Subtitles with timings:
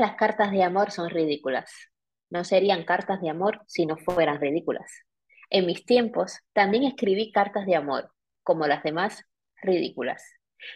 [0.00, 1.70] las cartas de amor son ridículas.
[2.30, 4.90] No serían cartas de amor si no fueran ridículas.
[5.50, 8.12] En mis tiempos también escribí cartas de amor,
[8.42, 9.24] como las demás,
[9.60, 10.24] ridículas.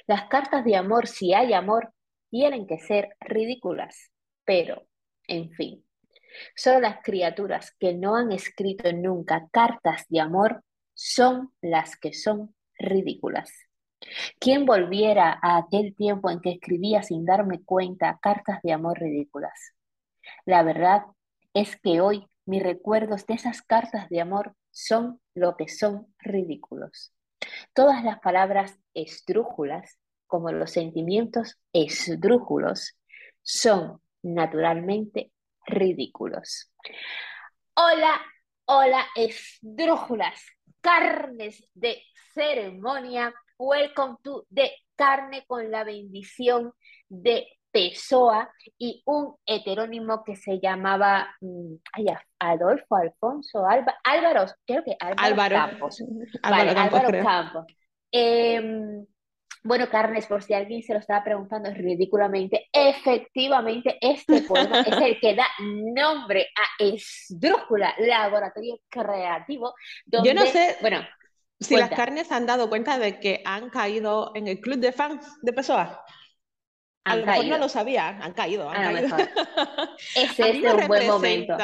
[0.06, 1.92] Las cartas de amor, si hay amor,
[2.30, 4.10] tienen que ser ridículas.
[4.44, 4.86] Pero,
[5.26, 5.86] en fin,
[6.54, 12.54] solo las criaturas que no han escrito nunca cartas de amor son las que son
[12.78, 13.63] ridículas.
[14.38, 19.74] ¿Quién volviera a aquel tiempo en que escribía sin darme cuenta cartas de amor ridículas?
[20.44, 21.04] La verdad
[21.52, 27.14] es que hoy mis recuerdos de esas cartas de amor son lo que son ridículos.
[27.72, 32.98] Todas las palabras esdrújulas, como los sentimientos esdrújulos,
[33.42, 35.32] son naturalmente
[35.66, 36.72] ridículos.
[37.74, 38.20] Hola,
[38.66, 40.40] hola, esdrújulas,
[40.80, 42.02] carnes de
[42.34, 43.34] ceremonia.
[43.58, 46.72] Welcome to the carne con la bendición
[47.08, 51.74] de Pessoa y un heterónimo que se llamaba mm,
[52.38, 56.02] Adolfo, Alfonso, Álvaro, creo que Álvaro, Campos.
[56.42, 57.64] Álvaro, Campos.
[58.12, 59.04] Em,
[59.64, 65.18] bueno, Carnes, por si alguien se lo estaba preguntando ridículamente, efectivamente este poema es el
[65.18, 69.74] que da nombre a Esdrújula, Laboratorio Creativo.
[70.06, 71.00] Yo no sé bueno,
[71.60, 75.26] si las carnes han dado cuenta de que han caído en el club de fans
[75.42, 76.04] de Pessoa.
[77.04, 78.68] A lo mejor no lo sabían, han caído.
[78.70, 79.16] Han caído.
[80.16, 81.56] Ese es un buen momento.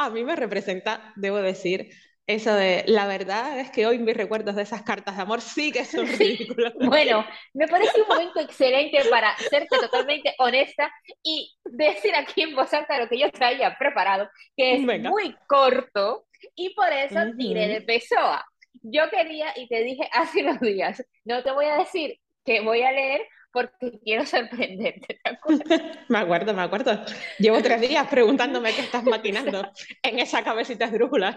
[0.00, 1.90] A mí me representa, debo decir,
[2.28, 5.72] eso de la verdad es que hoy mis recuerdos de esas cartas de amor sí
[5.72, 6.74] que son ridículos.
[6.74, 12.72] bueno, me parece un momento excelente para serte totalmente honesta y decir aquí en voz
[12.74, 17.80] alta lo que yo traía preparado, que es muy corto y por eso diré de
[17.80, 18.44] Pessoa.
[18.82, 22.82] Yo quería y te dije hace unos días, no te voy a decir que voy
[22.82, 25.66] a leer porque quiero sorprenderte, ¿te acuerdas?
[26.08, 27.04] me acuerdo, me acuerdo.
[27.38, 29.70] Llevo tres días preguntándome qué estás maquinando
[30.02, 31.36] en esa cabecita esdrújula.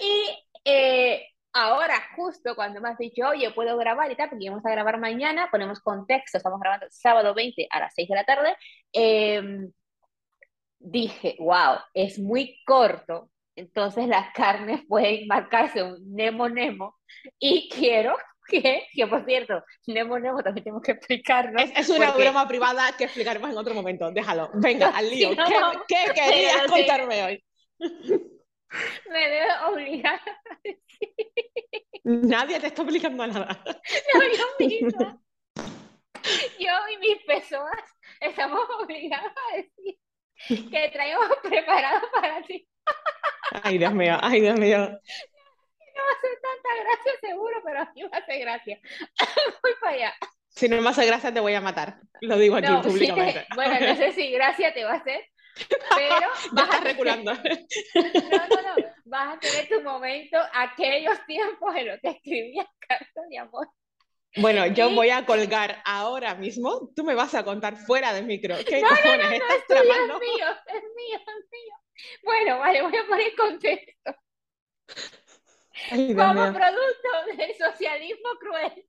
[0.00, 4.64] y eh, ahora, justo cuando me has dicho, oye, puedo grabar y tal, porque vamos
[4.66, 8.56] a grabar mañana, ponemos contexto, estamos grabando sábado 20 a las 6 de la tarde,
[8.92, 9.72] em,
[10.78, 16.96] dije, wow, es muy corto, entonces las carnes pueden marcarse un Nemo Nemo
[17.38, 18.16] y quiero
[18.46, 21.58] que, que por cierto, Nemo Nemo también tengo que explicarlo.
[21.58, 24.10] Es, una broma privada que explicaremos en otro momento.
[24.10, 24.50] Déjalo.
[24.54, 25.30] Venga, al lío.
[25.88, 27.44] ¿Qué, querías contarme hoy?
[29.08, 31.14] Me debe obligar a decir.
[32.02, 33.64] Nadie te está obligando a nada.
[34.14, 35.20] No, yo misma.
[36.58, 37.84] Yo y mis personas
[38.20, 39.98] estamos obligados a decir
[40.70, 42.66] que traemos preparado para ti.
[43.62, 44.98] Ay, Dios mío, ay, Dios mío
[45.94, 48.80] no va a hacer tanta gracia seguro, pero a mí va a hacer gracia.
[49.62, 50.14] Voy para allá.
[50.48, 51.98] Si no me hace gracia, te voy a matar.
[52.20, 53.46] Lo digo aquí públicamente.
[53.56, 55.20] bueno, no sé si gracia te va a hacer,
[55.96, 57.34] pero vas a reculando.
[57.34, 58.74] no, no, no.
[59.04, 63.68] Vas a tener tu momento, aquellos tiempos en los que escribías cartas de amor.
[64.36, 66.90] Bueno, yo voy a colgar ahora mismo.
[66.96, 68.56] Tú me vas a contar fuera del micro.
[68.66, 71.74] ¿Qué no, no, no, no, es, tuyo, es mío, es mío, es mío.
[72.24, 74.14] Bueno, vale, voy a poner contexto
[75.88, 78.86] como producto del socialismo cruel.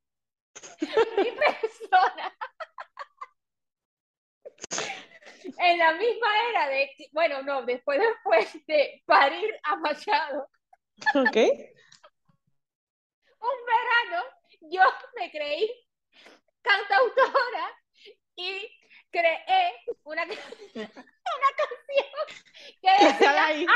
[1.17, 2.37] Mi persona.
[5.57, 10.49] en la misma era de, bueno, no, después, después de parir a Machado.
[11.13, 11.37] Ok.
[13.39, 14.23] Un verano
[14.71, 14.81] yo
[15.15, 15.69] me creí
[16.61, 17.71] cantautora
[18.35, 18.69] y
[19.11, 22.07] creé una, una canción
[22.81, 23.65] que decía ahí.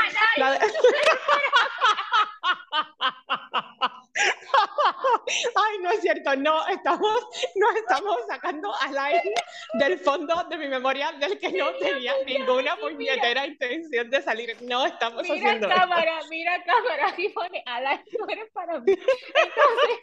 [5.54, 9.34] Ay, no es cierto, no estamos, no estamos sacando al aire
[9.74, 14.56] del fondo de mi memoria del que no tenía ninguna puñetera intención de salir.
[14.62, 18.92] No estamos mira haciendo cámara, Mira cámara, y pone al aire, para mí.
[18.92, 20.00] Entonces,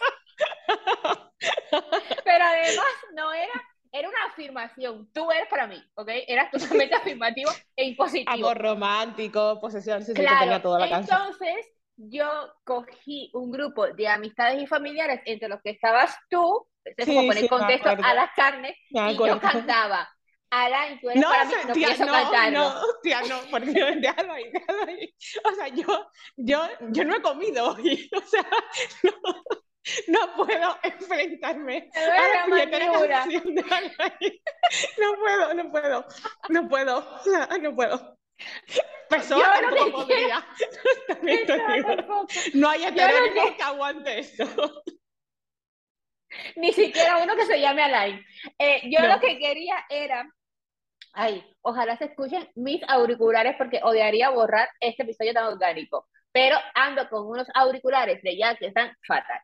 [2.24, 5.10] pero además no era era una afirmación.
[5.14, 6.10] Tú eres para mí, ¿ok?
[6.28, 8.50] Eras totalmente afirmativo e impositivo.
[8.50, 11.66] Amor romántico, posesión, sí, claro, tenía toda la Entonces,
[11.96, 12.30] yo
[12.64, 17.50] cogí un grupo de amistades y familiares entre los que estabas tú, es como poner
[17.50, 20.10] contexto a las carnes, y yo cantaba.
[20.50, 22.60] Alain, tú eres no, para mí, no tía, no, cantarlo.
[22.60, 25.14] No, tía, no, por Dios, déjalo ahí, déjalo ahí.
[25.44, 26.62] O sea, yo, yo,
[26.92, 28.46] yo no he comido hoy, o sea,
[29.04, 29.12] no
[30.08, 32.10] no puedo enfrentarme a la
[33.08, 33.64] canción de
[34.98, 36.06] No puedo, no puedo,
[36.50, 37.22] no puedo,
[37.62, 38.18] no puedo.
[39.10, 40.46] Pesó tampoco podría.
[42.54, 43.64] No hay heterónimo que...
[43.64, 44.46] aguante esto.
[46.56, 48.24] Ni siquiera uno que se llame Alain.
[48.60, 50.30] Eh, yo lo que quería era
[51.20, 56.08] Ay, ojalá se escuchen mis auriculares porque odiaría borrar este episodio tan orgánico.
[56.32, 59.40] Pero ando con unos auriculares de ya que están fatal.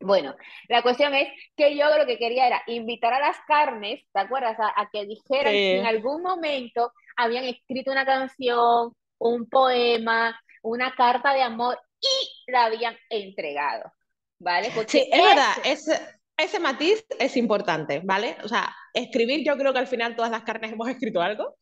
[0.00, 0.34] Bueno,
[0.68, 4.56] la cuestión es que yo lo que quería era invitar a las carnes, ¿te acuerdas?
[4.58, 11.34] A, que dijeran si en algún momento habían escrito una canción, un poema, una carta
[11.34, 13.92] de amor y la habían entregado,
[14.38, 14.70] ¿vale?
[14.74, 16.00] Porque sí, es verdad,
[16.36, 18.36] ese matiz es importante, ¿vale?
[18.42, 21.56] O sea, escribir, yo creo que al final todas las carnes hemos escrito algo,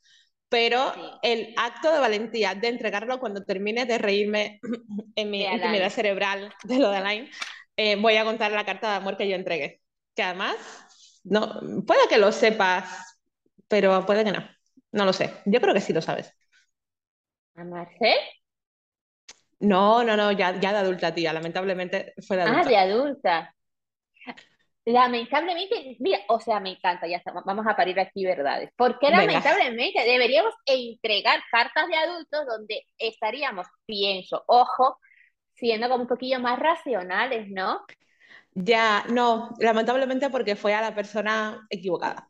[0.49, 0.93] pero
[1.23, 4.61] el acto de valentía de entregarlo cuando termine de reírme
[5.17, 7.31] en mi intimidad cerebral de lo de Alain,
[7.79, 9.81] eh, voy a contar la carta de amor que yo entregué.
[10.17, 10.57] Que además,
[11.23, 13.17] no, puede que lo sepas,
[13.69, 14.45] pero puede que no.
[14.91, 15.33] No lo sé.
[15.45, 16.37] Yo creo que sí lo sabes.
[17.55, 18.19] ¿A Marcel?
[19.61, 21.33] No, no, no, ya, ya de adulta, tía.
[21.33, 22.61] Lamentablemente fue de adulta.
[22.61, 23.55] Ah, de adulta.
[24.85, 28.71] Lamentablemente, mira, o sea, me encanta, ya está, vamos a parir aquí verdades.
[28.75, 34.99] porque lamentablemente deberíamos entregar cartas de adultos donde estaríamos, pienso, ojo,
[35.59, 37.85] siendo como un poquillo más racionales, ¿no?
[38.55, 42.29] Ya, no, lamentablemente porque fue a la persona equivocada.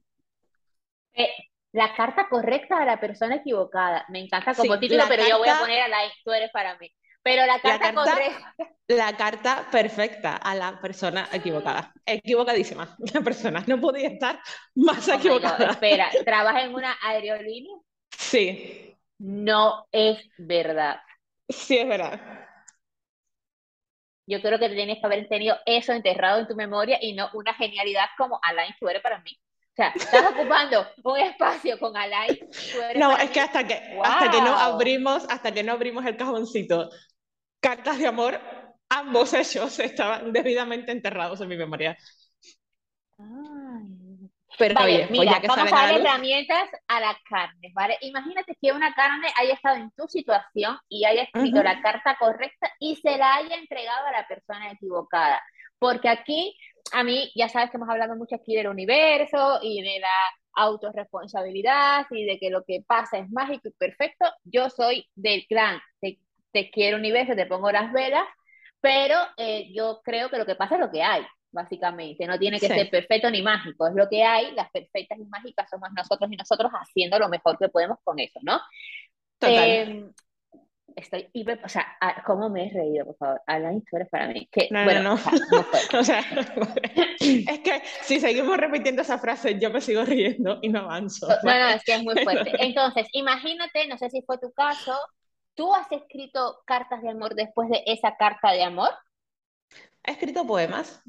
[1.14, 1.30] Eh,
[1.72, 4.04] la carta correcta a la persona equivocada.
[4.08, 6.90] Me encanta como título, pero yo voy a poner a la tú eres para mí.
[7.22, 8.54] Pero la carta, correcta.
[8.86, 11.92] La carta perfecta a la persona equivocada.
[12.06, 12.96] Equivocadísima.
[13.12, 14.40] La persona no podía estar
[14.76, 15.72] más oh equivocada.
[15.72, 17.76] espera, ¿trabaja en una aerolínea?
[18.16, 18.96] Sí.
[19.18, 21.00] No es verdad.
[21.48, 22.47] Sí, es verdad.
[24.28, 27.54] Yo creo que tienes que haber tenido eso enterrado en tu memoria y no una
[27.54, 29.32] genialidad como Alain, eres para mí.
[29.32, 32.38] O sea, estás ocupando un espacio con Alain.
[32.96, 36.90] no, es que hasta que, hasta que no abrimos, hasta que no abrimos el cajoncito
[37.60, 38.38] cartas de amor,
[38.88, 41.96] ambos ellos estaban debidamente enterrados en mi memoria.
[44.56, 47.98] Pero vale, pues mira, vamos a dar herramientas a las carnes, ¿vale?
[48.00, 52.72] Imagínate que una carne haya estado en tu situación y haya escrito la carta correcta
[52.78, 55.42] y se la haya entregado a la persona equivocada.
[55.78, 56.56] Porque aquí,
[56.92, 60.08] a mí, ya sabes que hemos hablado mucho aquí del universo y de la
[60.54, 64.24] autorresponsabilidad y de que lo que pasa es mágico y perfecto.
[64.44, 66.18] Yo soy del clan, te,
[66.52, 68.24] te quiero universo, te pongo las velas,
[68.80, 72.26] pero eh, yo creo que lo que pasa es lo que hay básicamente.
[72.26, 74.52] No tiene que ser perfecto ni mágico, es lo que hay.
[74.52, 78.40] Las perfectas y mágicas somos nosotros y nosotros haciendo lo mejor que podemos con eso,
[78.42, 78.60] ¿no?
[79.38, 79.70] Total.
[79.70, 80.12] Em,
[80.96, 81.28] estoy
[81.64, 81.86] o sea,
[82.26, 83.40] ¿cómo me he reído, por favor?
[83.88, 84.48] Tú eres para mí.
[84.50, 86.00] Que, no, bueno, no, no.
[86.00, 86.20] o sea,
[87.20, 91.28] es que si seguimos repitiendo esa frase, yo me sigo riendo y no avanzo.
[91.42, 92.52] No, no, es que es muy fuerte.
[92.58, 94.98] Entonces, imagínate, no sé si fue tu caso,
[95.54, 98.90] ¿tú has escrito cartas de amor después de esa carta de amor?
[100.04, 101.02] He escrito poemas.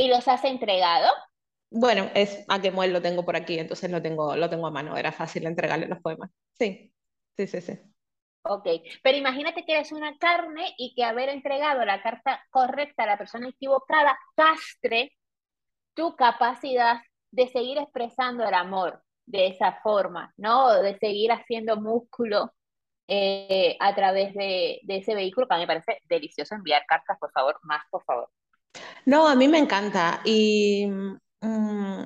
[0.00, 1.10] ¿Y los has entregado?
[1.70, 4.96] Bueno, es a que lo tengo por aquí, entonces lo tengo, lo tengo a mano.
[4.96, 6.30] Era fácil entregarle los poemas.
[6.58, 6.90] Sí,
[7.36, 7.78] sí, sí, sí.
[8.40, 8.66] Ok,
[9.02, 13.18] pero imagínate que eres una carne y que haber entregado la carta correcta a la
[13.18, 15.12] persona equivocada castre
[15.92, 20.80] tu capacidad de seguir expresando el amor de esa forma, ¿no?
[20.80, 22.54] De seguir haciendo músculo
[23.06, 27.18] eh, a través de, de, ese vehículo, que a mí me parece delicioso enviar cartas,
[27.18, 28.30] por favor, más, por favor.
[29.06, 30.20] No, a mí me encanta.
[30.24, 30.86] Y
[31.40, 32.04] mm,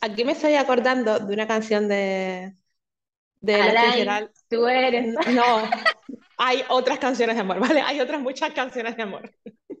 [0.00, 2.54] aquí me estoy acordando de una canción de,
[3.40, 5.14] de la Tú eres.
[5.28, 5.62] No,
[6.36, 7.80] hay otras canciones de amor, ¿vale?
[7.80, 9.30] Hay otras muchas canciones de amor.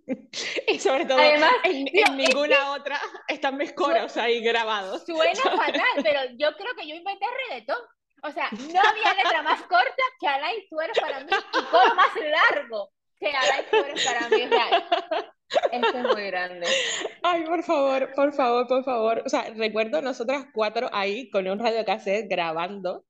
[0.68, 1.84] y sobre todo, Además, en,
[2.16, 5.04] ninguna otra están mis coros ahí grabados.
[5.04, 7.78] Suena fatal, pero yo creo que yo inventé reggaetón.
[8.22, 11.94] O sea, no había letra más corta que Alain, tú eres para mí y coro
[11.94, 14.50] más largo que Alain, tú eres para mí.
[15.72, 16.66] Esto es muy grande.
[17.22, 19.22] Ay, por favor, por favor, por favor.
[19.24, 23.04] O sea, recuerdo nosotras cuatro ahí con un radio cassette grabando.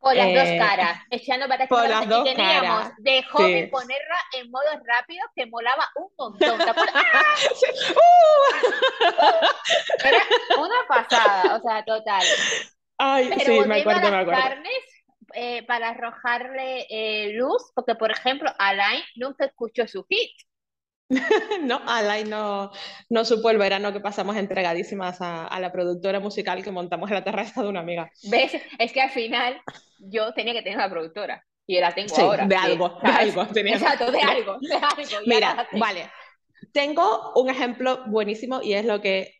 [0.00, 2.92] Con las dos eh, caras, echando para Con las dos teníamos caras.
[2.98, 6.60] de hobby ponerla en modo rápido que molaba un montón.
[6.60, 7.22] ¡Ah!
[10.04, 10.22] Era
[10.58, 12.22] una pasada, o sea, total.
[12.98, 14.42] Ay, sí, me acuerdo, me acuerdo.
[14.42, 14.84] Carnes,
[15.32, 20.32] eh, para arrojarle eh, luz, porque por ejemplo, Alain nunca escuchó su hit.
[21.62, 22.70] no, Alain no,
[23.10, 27.24] no supo el verano que pasamos entregadísimas a, la productora musical que montamos en la
[27.24, 28.10] terraza de una amiga.
[28.30, 28.52] ¿Ves?
[28.78, 29.60] Es que al final
[29.98, 32.46] yo tenía que tener una productora y la tengo ahora.
[32.46, 33.42] De algo, de algo.
[33.42, 35.26] Exacto, de algo, de algo.
[35.26, 36.10] Mira, vale.
[36.72, 39.34] Tengo un ejemplo buenísimo y es lo que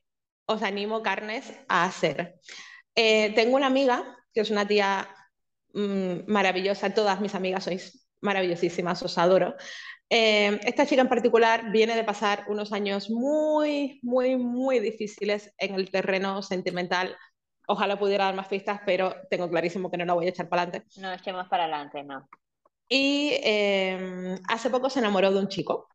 [0.47, 2.37] os animo, Carnes, a hacer.
[2.94, 5.09] Eh, tengo una amiga que es una tía
[5.73, 9.54] mm, maravillosa, todas mis amigas sois maravillosísimas, os adoro.
[10.16, 15.75] Eh, esta chica en particular viene de pasar unos años muy, muy, muy difíciles en
[15.75, 17.16] el terreno sentimental
[17.66, 20.62] Ojalá pudiera dar más pistas, pero tengo clarísimo que no la voy a echar para
[20.62, 20.87] adelante.
[21.00, 22.28] No echemos para adelante, no.
[22.88, 25.88] Y em, hace poco se enamoró de un chico,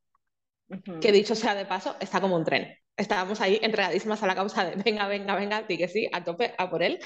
[0.99, 2.75] que dicho sea de paso, está como un tren.
[2.97, 6.69] Estábamos ahí entregadísimas a la causa de venga, venga, venga, que sí, a tope, a
[6.69, 6.99] por él.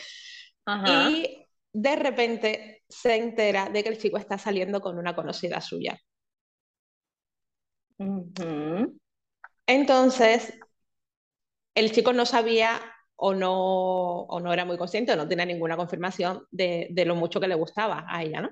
[0.88, 6.00] Y de repente se entera de que el chico está saliendo con una conocida suya.
[9.68, 10.54] Entonces,
[11.76, 12.82] el chico no sabía
[13.16, 13.54] o no,
[14.24, 17.48] o no era muy consciente o no tenía ninguna confirmación de, de, lo mucho que
[17.48, 18.50] le gustaba a ella, ¿no?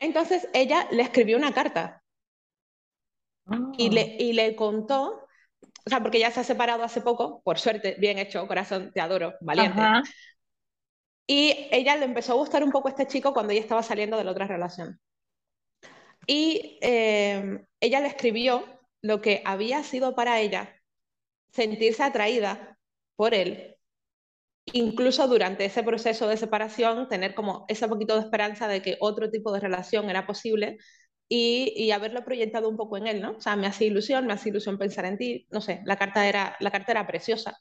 [0.00, 2.02] Entonces ella le escribió una carta
[3.76, 4.16] y, le, ah.
[4.18, 5.26] y le contó,
[5.84, 9.00] o sea, porque ya se ha separado hace poco, por suerte, bien hecho, corazón, te
[9.00, 9.80] adoro, valiente.
[11.26, 14.16] Y ella le empezó a gustar un poco a este chico cuando ella estaba saliendo
[14.16, 15.00] de la otra relación.
[16.32, 18.64] Y eh, ella le escribió
[19.02, 20.76] lo que había sido para ella
[21.50, 22.78] sentirse atraída
[23.16, 23.76] por él
[24.72, 29.28] incluso durante ese proceso de separación, tener como ese poquito de esperanza de que otro
[29.30, 30.78] tipo de relación era posible
[31.28, 33.32] y, haberlo proyectado un poco en él, ¿no?
[33.32, 36.28] O sea, me hace ilusión, me hace ilusión pensar en ti, no sé, la carta
[36.28, 37.58] era, la carta era preciosa.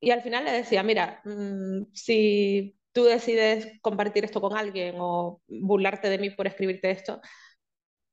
[0.00, 5.42] Y al final le decía, mira, mmm, si tú decides compartir esto con alguien o
[5.48, 7.20] burlarte de mí por escribirte esto,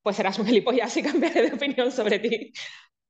[0.06, 2.54] pues serás un gilipollas y cambiaré de opinión sobre ti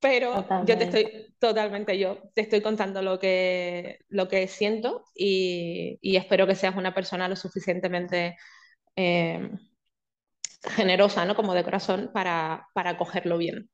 [0.06, 5.98] pero yo te estoy totalmente yo, te estoy contando lo que, lo que siento y,
[6.00, 8.38] y espero que seas una persona lo suficientemente
[8.96, 9.50] eh,
[10.62, 11.36] generosa, ¿no?
[11.36, 13.72] Como de corazón para, para cogerlo bien.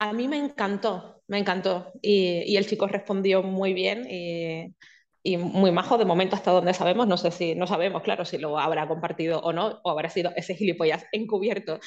[0.00, 4.74] A mí me encantó, me encantó y, y el chico respondió muy bien y,
[5.22, 8.38] y, muy majo de momento hasta donde sabemos, no sé si, no sabemos, claro, si
[8.38, 11.78] lo habrá compartido o no, o habrá sido ese gilipollas encubierto,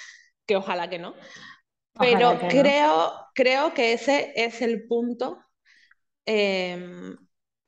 [0.52, 1.16] que ojalá que no,
[1.98, 5.40] pero creo, creo que ese es el punto,
[6.26, 7.16] em,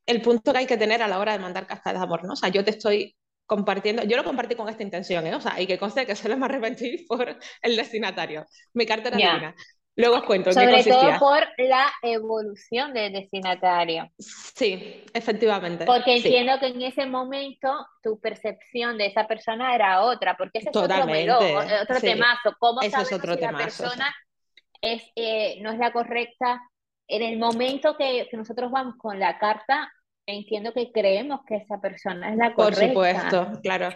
[0.06, 2.34] el punto que hay que tener a la hora de mandar cartas de amor, ¿no?
[2.34, 5.36] O sea, yo te estoy compartiendo, yo lo compartí con esta intención, ¿eh?
[5.36, 8.46] O sea, y que conste que solo me arrepentí por el destinatario.
[8.74, 9.56] Mi carta era divina.
[9.96, 10.52] Luego os cuento.
[10.52, 14.10] Sobre todo por la evolución del destinatario.
[14.18, 15.86] Sí, efectivamente.
[15.86, 20.70] Porque entiendo que en ese momento tu percepción de esa persona era otra, porque ese
[20.70, 22.56] es otro otro temazo.
[22.60, 24.16] ¿Cómo sabes si la persona
[24.82, 26.62] es, eh, no es la correcta?
[27.08, 29.92] En el momento que, que nosotros vamos con la carta,
[30.26, 32.80] entiendo que creemos que esa persona es la correcta.
[32.80, 33.90] Por supuesto, claro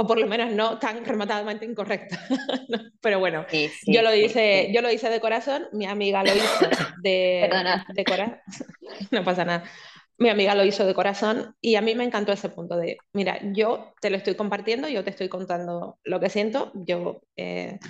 [0.00, 2.24] o por lo menos no tan rematadamente incorrecta.
[3.00, 3.44] Pero bueno,
[3.84, 6.68] yo, lo hice, yo lo hice de corazón, mi amiga lo hizo
[7.02, 7.50] de,
[7.94, 8.36] de corazón.
[9.10, 9.64] no pasa nada.
[10.16, 13.40] Mi amiga lo hizo de corazón y a mí me encantó ese punto de, mira,
[13.52, 17.80] yo te lo estoy compartiendo, yo te estoy contando lo que siento, yo eh,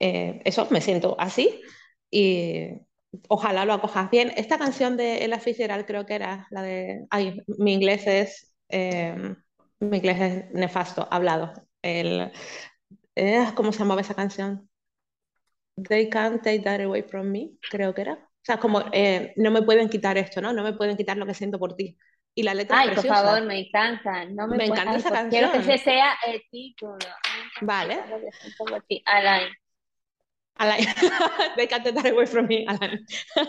[0.00, 1.62] eh, eso, me siento así
[2.10, 2.80] y
[3.28, 4.32] ojalá lo acojas bien.
[4.36, 8.52] Esta canción de Ella Fitzgerald creo que era la de, ay, mi inglés es...
[8.70, 9.36] Eh,
[9.80, 11.52] mi inglés es nefasto, hablado.
[11.82, 12.32] El,
[13.14, 14.68] eh, ¿Cómo se llamaba esa canción?
[15.76, 18.14] They can't take that away from me, creo que era.
[18.14, 20.52] O sea, como, eh, no me pueden quitar esto, ¿no?
[20.52, 21.96] No me pueden quitar lo que siento por ti.
[22.34, 23.20] Y la letra Ay, es preciosa.
[23.20, 24.24] por favor, me encanta.
[24.26, 25.30] No me, me encanta esa canción.
[25.30, 26.98] Quiero que ese sea el título.
[27.60, 28.00] Vale.
[29.04, 29.48] Alain.
[30.54, 30.86] Alain.
[31.56, 33.04] They can't take that away from me, Alain.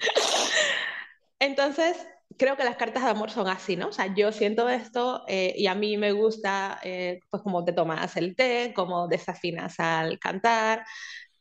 [1.38, 2.06] Entonces,
[2.40, 3.88] creo que las cartas de amor son así, ¿no?
[3.88, 7.74] O sea, yo siento esto eh, y a mí me gusta, eh, pues, cómo te
[7.74, 10.86] tomas el té, cómo desafinas al cantar,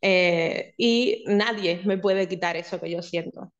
[0.01, 3.53] eh, y nadie me puede quitar eso que yo siento.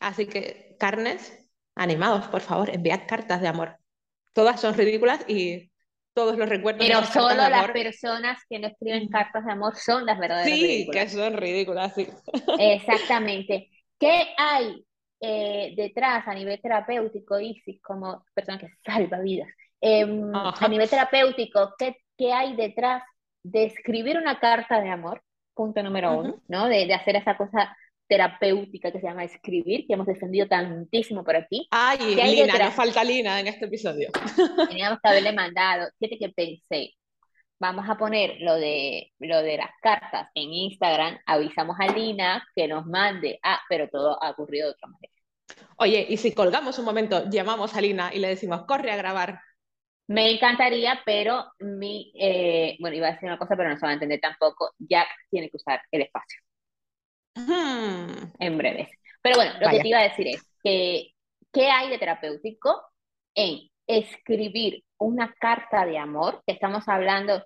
[0.00, 3.78] Así que, carnes, animados, por favor, enviad cartas de amor.
[4.34, 5.72] Todas son ridículas y
[6.12, 6.86] todos los recuerdos.
[6.86, 10.58] Pero solo las personas que no escriben cartas de amor son las verdaderas.
[10.58, 12.06] Sí, que son ridículas, sí.
[12.58, 13.70] Exactamente.
[13.98, 14.84] ¿Qué hay
[15.20, 19.48] eh, detrás a nivel terapéutico, Isis, como persona que salva vidas,
[19.80, 23.02] em, a nivel terapéutico, ¿qué, ¿qué, hay detrás
[23.42, 25.22] de escribir una carta de amor?
[25.54, 26.68] Punto número uno, ¿no?
[26.68, 27.76] De, de, hacer esa cosa
[28.08, 31.66] terapéutica que se llama escribir, que hemos defendido tantísimo por aquí.
[31.70, 34.10] Ay, Lina, nos falta Lina en este episodio.
[34.68, 36.94] Teníamos que haberle mandado, fíjate que pensé,
[37.58, 42.68] vamos a poner lo de, lo de las cartas en Instagram, avisamos a Lina que
[42.68, 45.12] nos mande, ah, pero todo ha ocurrido de otra manera.
[45.76, 49.40] Oye, y si colgamos un momento, llamamos a Lina y le decimos, corre a grabar.
[50.06, 53.90] Me encantaría, pero mi, eh, bueno, iba a decir una cosa, pero no se va
[53.90, 54.74] a entender tampoco.
[54.78, 56.40] Jack tiene que usar el espacio.
[57.34, 58.32] Hmm.
[58.38, 58.88] En breves.
[59.22, 61.08] Pero bueno, lo que te iba a decir es que,
[61.50, 62.82] ¿qué hay de terapéutico
[63.34, 66.42] en escribir una carta de amor?
[66.46, 67.44] Que estamos hablando,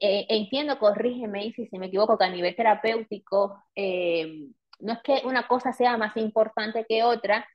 [0.00, 4.48] eh, entiendo, corrígeme si me equivoco, que a nivel terapéutico, eh,
[4.80, 7.48] no es que una cosa sea más importante que otra,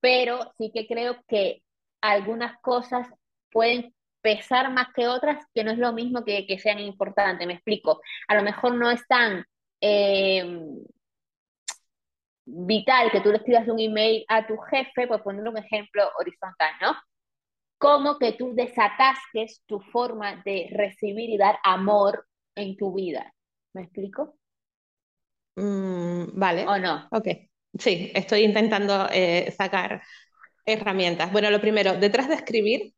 [0.00, 1.62] pero sí que creo que
[2.00, 3.08] algunas cosas
[3.50, 7.54] pueden pesar más que otras, que no es lo mismo que, que sean importantes, me
[7.54, 8.00] explico.
[8.28, 9.44] A lo mejor no es tan
[9.80, 10.44] eh,
[12.44, 16.72] vital que tú le escribas un email a tu jefe, pues poner un ejemplo horizontal,
[16.80, 16.94] ¿no?
[17.78, 23.34] Como que tú desatasques tu forma de recibir y dar amor en tu vida.
[23.74, 24.36] ¿Me explico?
[25.56, 26.66] Mm, vale.
[26.66, 27.06] ¿O no?
[27.10, 27.28] Ok.
[27.78, 30.02] Sí, estoy intentando eh, sacar
[30.64, 31.30] herramientas.
[31.32, 32.94] Bueno, lo primero, detrás de escribir,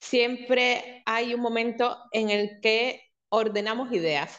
[0.00, 4.38] siempre hay un momento en el que ordenamos ideas.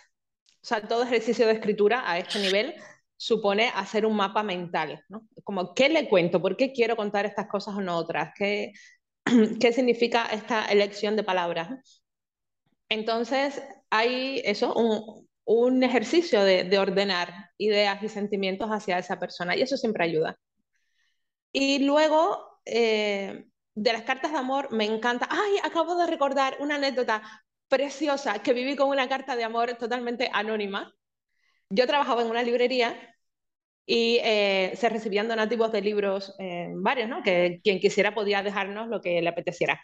[0.61, 2.75] O sea, todo ejercicio de escritura a este nivel
[3.17, 5.27] supone hacer un mapa mental, ¿no?
[5.43, 6.41] Como, ¿qué le cuento?
[6.41, 8.33] ¿Por qué quiero contar estas cosas o no otras?
[8.37, 8.73] ¿Qué,
[9.59, 12.03] qué significa esta elección de palabras?
[12.89, 14.73] Entonces, hay eso,
[15.45, 20.37] un, ejercicio de, de, ordenar ideas y sentimientos hacia esa persona y eso siempre ayuda.
[21.51, 26.75] Y luego, eh, de las cartas de amor, me encanta, ay, acabo de recordar una
[26.75, 27.23] anécdota
[27.67, 30.93] preciosa que viví con una carta de amor totalmente anónima.
[31.69, 33.14] Yo trabajaba en una librería
[33.85, 37.21] y eh, se recibían donativos de libros eh, varios, ¿no?
[37.23, 39.79] Que quien quisiera podía dejarnos lo que le apeteciera.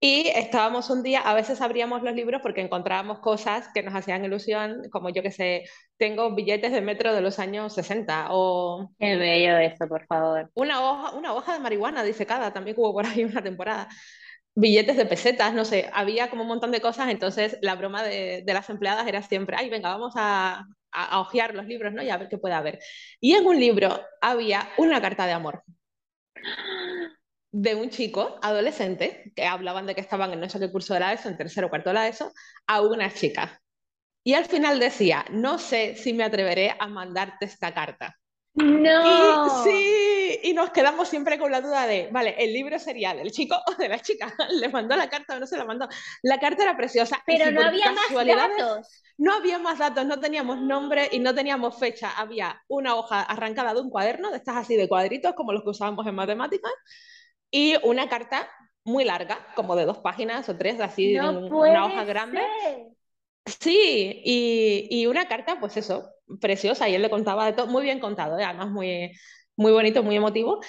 [0.00, 4.24] Y estábamos un día, a veces abríamos los libros porque encontrábamos cosas que nos hacían
[4.24, 5.64] ilusión, como yo que sé,
[5.96, 8.92] tengo billetes de metro de los años 60 o...
[8.96, 10.50] Qué bello eso, por favor.
[10.54, 13.88] Una hoja, una hoja de marihuana disecada, también hubo por ahí una temporada.
[14.54, 18.42] Billetes de pesetas, no sé, había como un montón de cosas, entonces la broma de,
[18.46, 22.02] de las empleadas era siempre, ay, venga, vamos a, a, a hojear los libros, ¿no?
[22.02, 22.78] Y a ver qué puede haber.
[23.20, 25.62] Y en un libro había una carta de amor
[27.50, 31.00] de un chico adolescente, que hablaban de que estaban en no sé qué curso de
[31.00, 32.32] la ESO, en tercero o cuarto de la ESO,
[32.66, 33.60] a una chica.
[34.24, 38.16] Y al final decía, no sé si me atreveré a mandarte esta carta.
[38.54, 39.46] No.
[39.46, 43.30] Y, sí, y nos quedamos siempre con la duda de, vale, el libro sería del
[43.30, 44.34] chico o de la chica.
[44.50, 45.88] Le mandó la carta o no se la mandó.
[46.22, 47.22] La carta era preciosa.
[47.26, 49.02] Pero si no había más datos.
[49.18, 52.12] No había más datos, no teníamos nombre y no teníamos fecha.
[52.16, 55.70] Había una hoja arrancada de un cuaderno, de estas así de cuadritos, como los que
[55.70, 56.70] usábamos en matemáticas,
[57.50, 58.48] y una carta
[58.84, 62.40] muy larga, como de dos páginas o tres, así, no una hoja grande.
[62.62, 62.86] Ser.
[63.60, 67.82] Sí, y, y, una carta, pues eso, preciosa, y él le contaba de todo, muy
[67.82, 68.44] bien contado, ¿eh?
[68.44, 69.12] además muy,
[69.58, 70.60] muy bonito, muy emotivo,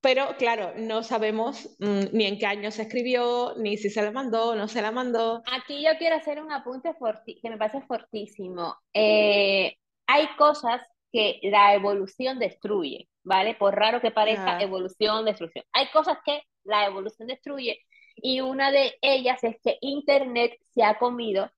[0.00, 4.12] pero claro, no sabemos mmm, ni en qué año se escribió, ni si se la
[4.12, 5.42] mandó, no se la mandó.
[5.52, 6.94] Aquí yo quiero hacer un apunte
[7.42, 8.76] que me parece fortísimo.
[8.94, 10.80] Eh, hay cosas
[11.12, 13.54] que la evolución destruye, ¿vale?
[13.54, 14.62] Por raro que parezca, ah.
[14.62, 15.64] evolución, destrucción.
[15.72, 20.96] Hay cosas que la evolución destruye y una de ellas es que Internet se ha
[20.98, 21.50] comido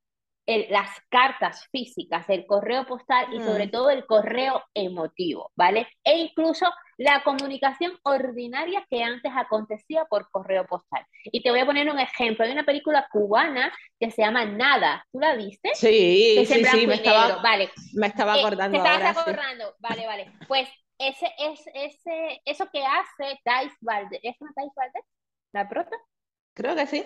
[0.46, 3.70] el, las cartas físicas, el correo postal y sobre mm.
[3.70, 5.88] todo el correo emotivo, ¿vale?
[6.04, 6.66] E incluso
[6.98, 11.06] la comunicación ordinaria que antes acontecía por correo postal.
[11.24, 12.44] Y te voy a poner un ejemplo.
[12.44, 15.04] Hay una película cubana que se llama Nada.
[15.10, 15.70] ¿Tú la viste?
[15.74, 17.70] Sí, que sí, sí, me estaba, vale.
[17.94, 18.76] me estaba acordando.
[18.76, 19.76] Eh, te estabas ahora, acordando, sí.
[19.78, 20.32] vale, vale.
[20.46, 25.04] Pues ese, ese, ese, eso que hace Thais Valdez, ¿es una Thais Valdez?
[25.52, 25.96] ¿La prota?
[26.54, 27.04] Creo que sí.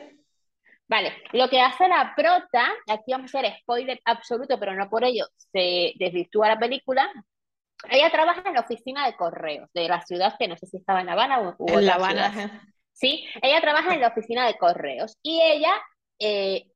[0.87, 5.05] Vale, lo que hace la prota, aquí vamos a hacer spoiler absoluto, pero no por
[5.05, 7.11] ello se desvirtúa la película.
[7.91, 11.01] Ella trabaja en la oficina de correos de la ciudad, que no sé si estaba
[11.01, 12.33] en La Habana o, o en La Habana.
[12.33, 12.51] Ciudad.
[12.93, 15.73] Sí, ella trabaja en la oficina de correos y ella,
[16.19, 16.67] eh,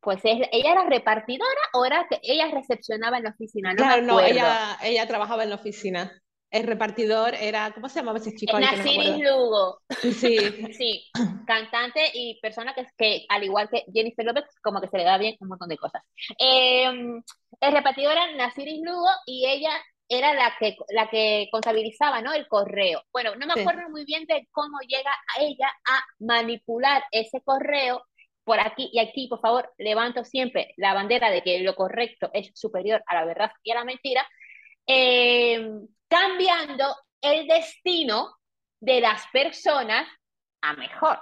[0.00, 3.70] pues es, ella era repartidora o era que ella recepcionaba en la oficina.
[3.70, 6.21] No claro, no, ella, ella trabajaba en la oficina
[6.52, 8.60] el repartidor era, ¿cómo se llamaba ese chico?
[8.60, 9.80] Nasiris no Lugo.
[10.00, 10.36] Sí.
[10.78, 11.10] sí,
[11.46, 15.16] cantante y persona que, que, al igual que Jennifer López, como que se le da
[15.16, 16.02] bien un montón de cosas.
[16.38, 16.84] Eh,
[17.60, 19.72] el repartidor era Nasiris Lugo y ella
[20.08, 22.34] era la que, la que contabilizaba ¿no?
[22.34, 23.02] el correo.
[23.12, 23.90] Bueno, no me acuerdo sí.
[23.90, 28.04] muy bien de cómo llega a ella a manipular ese correo
[28.44, 32.50] por aquí y aquí, por favor, levanto siempre la bandera de que lo correcto es
[32.54, 34.26] superior a la verdad y a la mentira.
[34.86, 35.66] Eh,
[36.12, 38.36] cambiando el destino
[38.80, 40.06] de las personas
[40.62, 41.18] a mejor.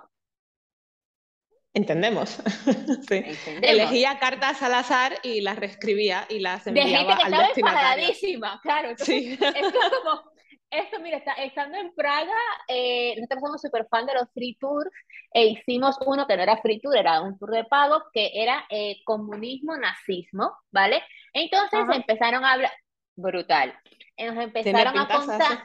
[1.73, 2.31] Entendemos.
[3.09, 3.23] sí.
[3.25, 3.63] Entendemos.
[3.63, 8.41] Elegía cartas al azar y las reescribía y las enviaba de gente que estaba destinatario.
[8.63, 8.89] claro.
[8.91, 9.39] Entonces, Sí.
[9.41, 10.23] es como,
[10.71, 12.33] esto, mira, está, estando en Praga,
[12.67, 14.91] eh, nosotros somos súper fan de los free tours
[15.33, 18.67] e hicimos uno que no era free tour, era un tour de pago que era
[18.69, 21.05] eh, comunismo, nazismo, ¿vale?
[21.33, 21.95] Entonces Ajá.
[21.95, 22.73] empezaron a hablar,
[23.21, 23.75] brutal,
[24.19, 25.65] nos empezaron a contar,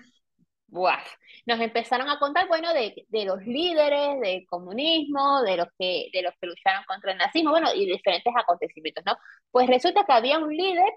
[0.68, 1.04] ¡buah!
[1.46, 6.22] nos empezaron a contar, bueno, de, de, los líderes del comunismo, de los, que, de
[6.22, 9.15] los que lucharon contra el nazismo, bueno, y diferentes acontecimientos, ¿no?
[9.52, 10.91] Pues resulta que había un líder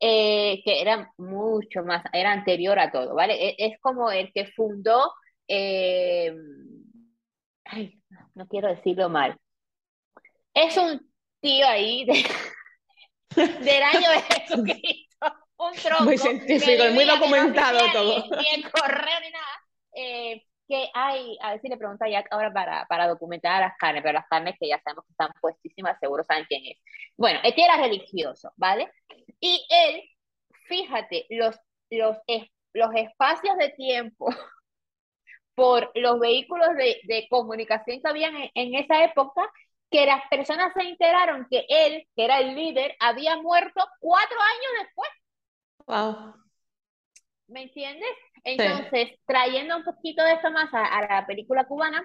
[0.00, 3.48] eh, que era mucho más, era anterior a todo, ¿vale?
[3.50, 5.12] Es, es como el que fundó
[5.48, 6.34] eh,
[7.64, 8.00] ay,
[8.34, 9.36] no quiero decirlo mal.
[10.54, 11.00] Es un
[11.40, 12.24] tío ahí de,
[13.64, 15.05] del año de Jesucristo,
[15.58, 16.04] un tronco.
[16.04, 18.24] Muy científico y muy documentado todo.
[18.38, 19.62] Ni, en correo ni nada.
[19.94, 23.76] Eh, que hay, a ver si le pregunto a Jack ahora para, para documentar las
[23.78, 26.78] carnes, pero las carnes que ya sabemos que están puestísimas, seguro saben quién es.
[27.16, 28.90] Bueno, este era religioso, ¿vale?
[29.40, 30.02] Y él,
[30.66, 31.56] fíjate, los,
[31.90, 32.16] los,
[32.72, 34.28] los espacios de tiempo
[35.54, 39.48] por los vehículos de, de comunicación que habían en, en, esa época,
[39.90, 44.84] que las personas se enteraron que él, que era el líder, había muerto cuatro años
[44.86, 45.08] después.
[45.86, 46.34] Wow.
[47.48, 48.08] ¿Me entiendes?
[48.44, 49.20] Entonces, sí.
[49.26, 52.02] trayendo un poquito de esto más a, a, la película cubana,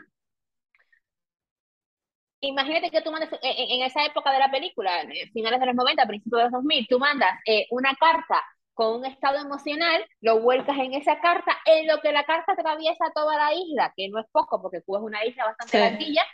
[2.42, 6.06] imagínate que tú mandas, en, en, esa época de la película, finales de los 90,
[6.08, 10.78] principios de los 2000, tú mandas eh, una carta con un estado emocional, lo vuelcas
[10.78, 14.26] en esa carta, en lo que la carta atraviesa toda la isla, que no es
[14.32, 15.78] poco, porque Cuba es una isla bastante sí.
[15.78, 16.26] grandilla,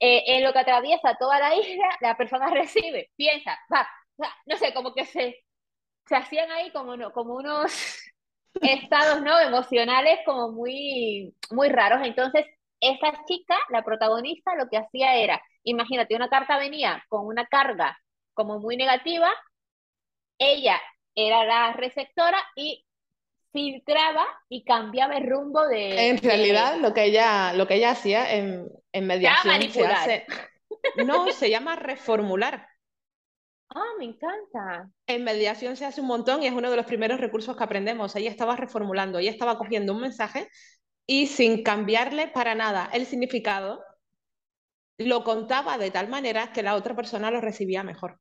[0.00, 3.88] eh, en lo que atraviesa toda la isla, la persona recibe, piensa, va,
[4.46, 5.44] no sé, como que se,
[6.06, 7.72] se hacían ahí como, no, como unos
[8.60, 12.00] estados no emocionales como muy muy raros.
[12.04, 12.46] Entonces
[12.80, 17.98] esa chica la protagonista lo que hacía era imagínate una carta venía con una carga
[18.34, 19.30] como muy negativa
[20.38, 20.80] ella
[21.14, 22.84] era la receptora y
[23.50, 27.92] filtraba y cambiaba el rumbo de en realidad de, lo que ella lo que ella
[27.92, 30.26] hacía en, en mediación se hace,
[31.06, 32.68] no se llama reformular
[33.74, 34.88] Ah, me encanta.
[35.06, 38.14] En mediación se hace un montón y es uno de los primeros recursos que aprendemos.
[38.16, 40.48] Ella estaba reformulando, ella estaba cogiendo un mensaje
[41.06, 43.80] y sin cambiarle para nada el significado,
[44.98, 48.18] lo contaba de tal manera que la otra persona lo recibía mejor.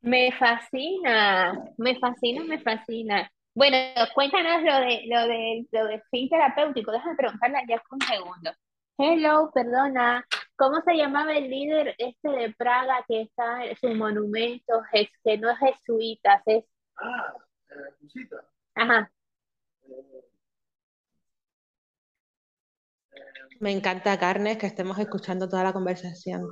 [0.00, 3.30] Me fascina, me fascina, me fascina.
[3.54, 3.76] Bueno,
[4.14, 6.90] cuéntanos lo de lo de lo de fin terapéutico.
[6.92, 8.50] Déjame preguntarle ya un segundo.
[8.98, 10.24] Hello, perdona.
[10.56, 15.36] ¿Cómo se llamaba el líder este de Praga que está en su monumento, es, que
[15.38, 16.64] no es jesuitas, es...
[16.96, 17.34] Ah,
[18.00, 18.36] jesuita.
[18.74, 19.10] Ajá.
[23.60, 26.42] Me encanta, Carnes, que estemos escuchando toda la conversación.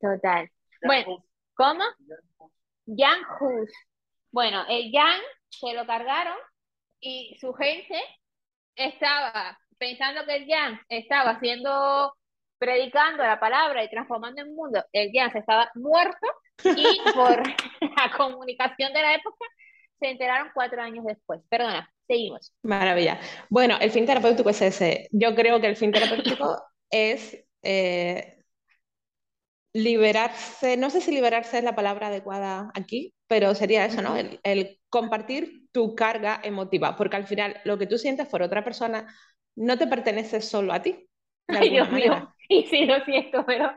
[0.00, 0.50] Total.
[0.84, 1.84] Bueno, ¿cómo?
[2.86, 3.70] Jan Hus.
[4.30, 6.36] Bueno, el Jan se lo cargaron
[7.00, 7.98] y su gente
[8.74, 12.14] estaba pensando que el Jan estaba haciendo
[12.58, 16.26] predicando la palabra y transformando el mundo, el Jan se estaba muerto
[16.64, 17.42] y por
[17.80, 19.44] la comunicación de la época
[20.00, 21.40] se enteraron cuatro años después.
[21.48, 22.52] Perdona, seguimos.
[22.62, 23.20] Maravilla.
[23.48, 25.08] Bueno, el fin terapéutico es ese.
[25.10, 28.38] Yo creo que el fin terapéutico es eh,
[29.72, 34.16] liberarse, no sé si liberarse es la palabra adecuada aquí, pero sería eso, ¿no?
[34.16, 38.64] El, el compartir tu carga emotiva, porque al final lo que tú sientes por otra
[38.64, 39.06] persona
[39.56, 41.07] no te pertenece solo a ti.
[41.60, 42.16] Ay, Dios manera.
[42.16, 42.34] mío.
[42.50, 43.70] Y sí, lo siento, pero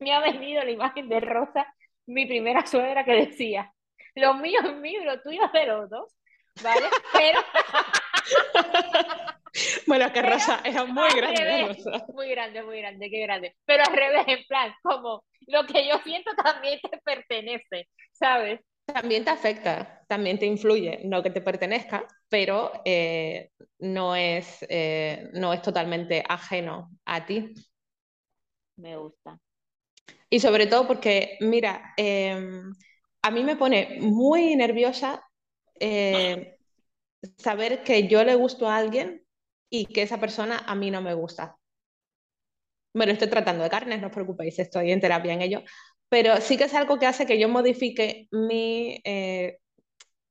[0.00, 1.72] me ha venido la imagen de Rosa,
[2.06, 3.72] mi primera suegra, que decía,
[4.16, 6.12] lo mío es mío y lo tuyo es de los dos,
[6.60, 6.86] ¿vale?
[7.12, 7.38] Pero...
[9.86, 11.40] bueno, que Rosa era muy grande.
[11.40, 12.04] Revés, Rosa.
[12.12, 13.54] Muy grande, muy grande, qué grande.
[13.64, 18.60] Pero al revés, en plan, como lo que yo siento también te pertenece, ¿sabes?
[18.86, 25.28] También te afecta, también te influye, no que te pertenezca, pero eh, no, es, eh,
[25.34, 27.54] no es totalmente ajeno a ti.
[28.76, 29.38] Me gusta.
[30.30, 32.62] Y sobre todo porque, mira, eh,
[33.22, 35.22] a mí me pone muy nerviosa
[35.80, 36.58] eh,
[37.38, 39.24] saber que yo le gusto a alguien
[39.70, 41.58] y que esa persona a mí no me gusta.
[42.94, 45.62] Bueno, estoy tratando de carnes, no os preocupéis, estoy en terapia en ello,
[46.08, 49.58] pero sí que es algo que hace que yo modifique mi, eh,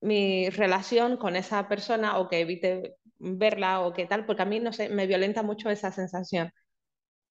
[0.05, 4.59] mi relación con esa persona o que evite verla o qué tal, porque a mí,
[4.59, 6.51] no sé, me violenta mucho esa sensación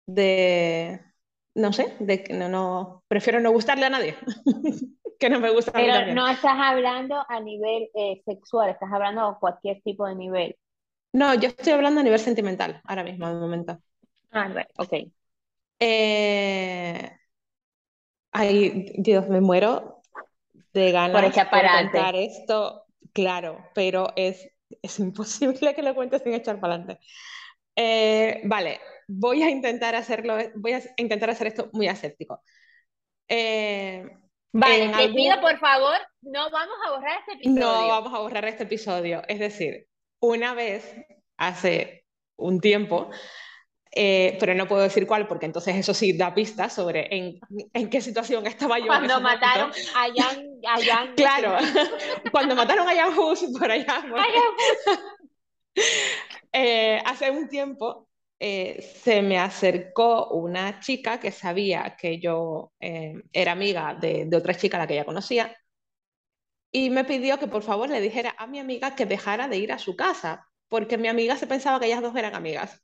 [0.07, 1.01] de,
[1.55, 4.17] no sé, de que no, no, prefiero no gustarle a nadie,
[5.19, 5.73] que no me gusta.
[5.73, 10.07] Pero a mí no estás hablando a nivel eh, sexual, estás hablando a cualquier tipo
[10.07, 10.57] de nivel.
[11.13, 13.79] No, yo estoy hablando a nivel sentimental, ahora mismo, de momento.
[14.31, 14.93] Ah, bueno, ok.
[15.81, 17.17] Eh...
[18.33, 20.00] Ay, Dios, me muero
[20.73, 24.49] de ganas por contar esto, claro, pero es,
[24.83, 27.01] es imposible que lo cuente sin echar para adelante.
[27.77, 32.43] Eh, vale, voy a intentar hacerlo, voy a intentar hacer esto muy aséptico.
[33.29, 34.05] Eh,
[34.53, 35.15] vale, te algún...
[35.15, 37.61] pido por favor, no vamos a borrar este episodio.
[37.61, 39.23] No vamos a borrar este episodio.
[39.29, 39.87] Es decir,
[40.21, 40.95] una vez,
[41.37, 42.05] hace
[42.37, 43.11] un tiempo,
[43.93, 47.41] eh, pero no puedo decir cuál, porque entonces eso sí da pistas sobre en,
[47.73, 48.87] en qué situación estaba yo.
[48.87, 51.57] Cuando mataron a Jan, a Jan Claro,
[52.31, 54.05] cuando mataron a Jan Hus por allá.
[54.09, 54.41] Bueno.
[56.53, 63.15] eh, hace un tiempo eh, se me acercó una chica que sabía que yo eh,
[63.33, 65.55] era amiga de, de, otra chica a la que ella conocía
[66.73, 69.73] y me pidió que por favor le dijera a mi amiga que dejara de ir
[69.73, 72.83] a su casa, porque mi amiga se pensaba que ellas dos eran amigas.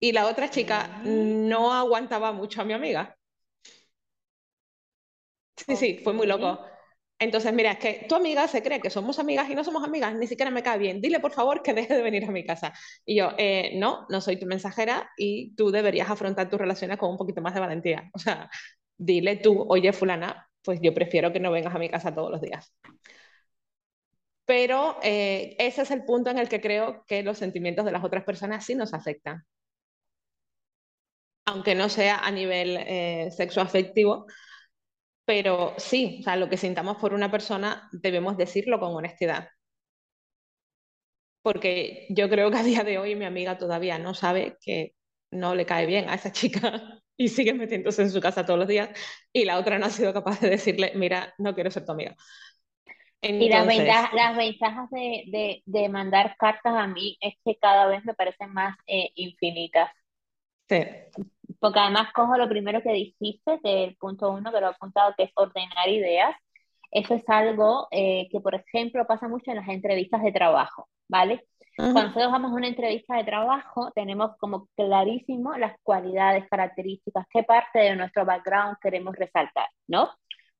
[0.00, 3.16] Y la otra chica no aguantaba mucho a mi amiga.
[5.56, 6.60] Sí, sí, fue muy loco.
[7.18, 10.14] Entonces, mira, es que tu amiga se cree que somos amigas y no somos amigas,
[10.14, 11.00] ni siquiera me cae bien.
[11.02, 12.72] Dile, por favor, que deje de venir a mi casa.
[13.04, 17.10] Y yo, eh, no, no soy tu mensajera y tú deberías afrontar tus relaciones con
[17.10, 18.10] un poquito más de valentía.
[18.14, 18.48] O sea,
[18.96, 22.40] dile tú, oye, fulana, pues yo prefiero que no vengas a mi casa todos los
[22.40, 22.72] días.
[24.44, 28.04] Pero eh, ese es el punto en el que creo que los sentimientos de las
[28.04, 29.44] otras personas sí nos afectan.
[31.50, 34.26] Aunque no sea a nivel eh, sexoafectivo,
[35.24, 39.48] pero sí, o sea, lo que sintamos por una persona debemos decirlo con honestidad.
[41.42, 44.94] Porque yo creo que a día de hoy mi amiga todavía no sabe que
[45.32, 48.68] no le cae bien a esa chica y sigue metiéndose en su casa todos los
[48.68, 48.90] días
[49.32, 52.14] y la otra no ha sido capaz de decirle, mira, no quiero ser tu amiga.
[53.22, 58.04] y las, ventajas, las ventajas de, de, mandar cartas a mí es que cada vez
[58.04, 59.90] me parecen más eh, infinitas.
[60.70, 60.78] Sí
[61.60, 65.24] porque además cojo lo primero que dijiste del punto uno que lo he apuntado, que
[65.24, 66.34] es ordenar ideas.
[66.90, 71.46] Eso es algo eh, que, por ejemplo, pasa mucho en las entrevistas de trabajo, ¿vale?
[71.76, 77.42] Cuando nosotros vamos a una entrevista de trabajo, tenemos como clarísimo las cualidades, características, qué
[77.42, 80.10] parte de nuestro background queremos resaltar, ¿no?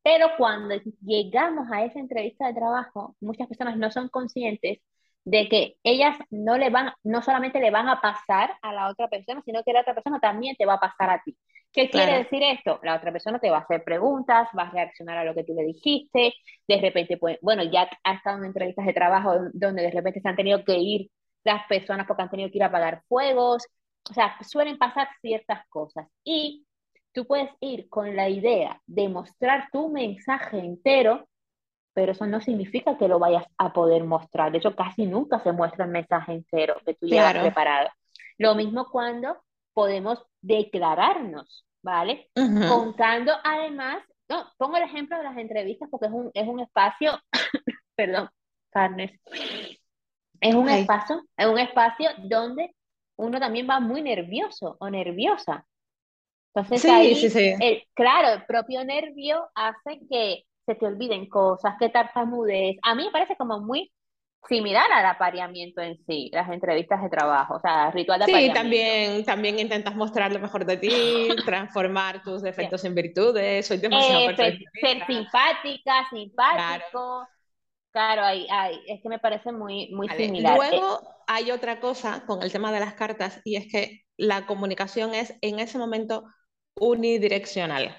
[0.03, 4.79] Pero cuando llegamos a esa entrevista de trabajo, muchas personas no son conscientes
[5.25, 9.09] de que ellas no le van, no solamente le van a pasar a la otra
[9.09, 11.37] persona, sino que la otra persona también te va a pasar a ti.
[11.73, 12.81] ¿Qué quiere decir esto?
[12.83, 15.55] La otra persona te va a hacer preguntas, va a reaccionar a lo que tú
[15.55, 16.35] le dijiste,
[16.67, 20.29] de repente, pues, bueno, ya ha estado en entrevistas de trabajo donde de repente se
[20.29, 21.11] han tenido que ir
[21.45, 23.65] las personas porque han tenido que ir a apagar fuegos,
[24.11, 26.67] o sea, suelen pasar ciertas cosas y
[27.13, 31.29] tú puedes ir con la idea de mostrar tu mensaje entero
[32.01, 34.51] pero eso no significa que lo vayas a poder mostrar.
[34.51, 37.91] De hecho, casi nunca se muestra el mensaje entero que tú ya has preparado.
[38.39, 39.37] Lo mismo cuando
[39.75, 42.31] podemos declararnos, ¿vale?
[42.35, 47.21] Contando además, no, pongo el ejemplo de las entrevistas porque es un, es un espacio,
[47.95, 48.31] perdón,
[48.71, 49.21] carnes,
[50.41, 52.75] es un espacio, es un espacio donde
[53.17, 55.67] uno también va muy nervioso o nerviosa.
[56.55, 62.79] Entonces ahí, claro, el propio nervio hace que se te olviden cosas, que tartamudees.
[62.83, 63.91] A mí me parece como muy
[64.49, 69.25] similar al apareamiento en sí, las entrevistas de trabajo, o sea, ritual de sí, también,
[69.25, 70.89] también intentas mostrar lo mejor de ti,
[71.45, 74.37] transformar tus defectos en virtudes, soy demasiado eh,
[74.81, 77.27] ser, simpática, simpático.
[77.93, 78.47] Claro, hay,
[78.87, 80.57] es que me parece muy, muy similar.
[80.57, 85.13] Luego hay otra cosa con el tema de las cartas y es que la comunicación
[85.13, 86.25] es en ese momento
[86.77, 87.97] unidireccional.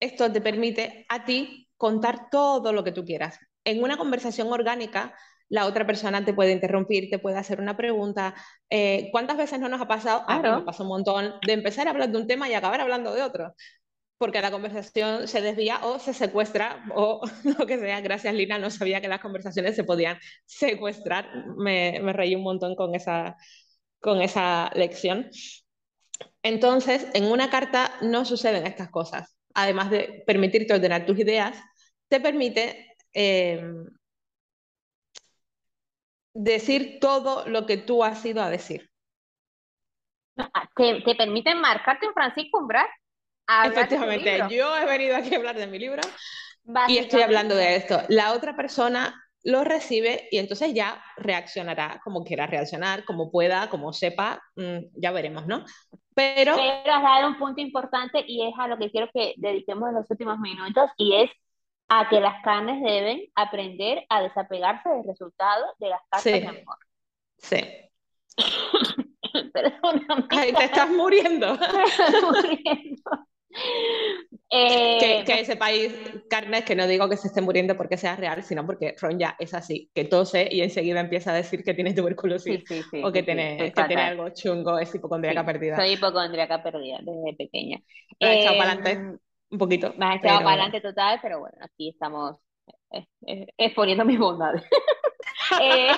[0.00, 3.38] Esto te permite a ti contar todo lo que tú quieras.
[3.64, 5.14] En una conversación orgánica,
[5.48, 8.34] la otra persona te puede interrumpir, te puede hacer una pregunta.
[8.70, 10.24] Eh, ¿Cuántas veces no nos ha pasado?
[10.26, 12.80] A mí me pasa un montón de empezar a hablar de un tema y acabar
[12.80, 13.54] hablando de otro.
[14.18, 17.20] Porque la conversación se desvía o se secuestra o
[17.58, 18.00] lo que sea.
[18.00, 21.28] Gracias, Lina, no sabía que las conversaciones se podían secuestrar.
[21.56, 23.36] Me, me reí un montón con esa,
[24.00, 25.30] con esa lección.
[26.42, 31.56] Entonces, en una carta no suceden estas cosas además de permitirte ordenar tus ideas,
[32.08, 33.60] te permite eh,
[36.34, 38.90] decir todo lo que tú has ido a decir.
[40.38, 42.86] Ah, te, te permite marcarte un Francisco Umbral.
[43.62, 46.02] Efectivamente, yo he venido aquí a hablar de mi libro
[46.86, 48.02] y estoy hablando de esto.
[48.08, 53.92] La otra persona lo recibe y entonces ya reaccionará como quiera reaccionar, como pueda, como
[53.92, 55.64] sepa, mm, ya veremos, ¿no?
[56.14, 56.56] Pero...
[56.56, 60.10] Pero has dado un punto importante y es a lo que quiero que dediquemos los
[60.10, 61.30] últimos minutos y es
[61.88, 66.78] a que las carnes deben aprender a desapegarse del resultado de las cartas de amor.
[67.38, 67.60] Sí.
[69.52, 70.26] Perdóname.
[70.30, 71.56] Ay, te estás muriendo.
[72.22, 73.26] muriendo.
[74.48, 75.92] Eh, que, ese país,
[76.30, 79.34] carnes, que no digo que se esté muriendo porque sea real, sino porque Ron ya
[79.38, 82.62] es así, que tose y enseguida empieza a decir que tiene tuberculosis
[83.02, 85.76] o que, tiene, que tiene algo chungo, es hipocondriaca perdida.
[85.76, 87.80] Soy hipocondriaca perdida desde pequeña.
[88.20, 89.18] Me ha echado para adelante em,
[89.50, 89.94] un poquito.
[89.96, 92.38] Me ha echado para adelante total, pero bueno, aquí estamos
[93.56, 94.62] exponiendo mis bondades.
[95.62, 95.92] eh,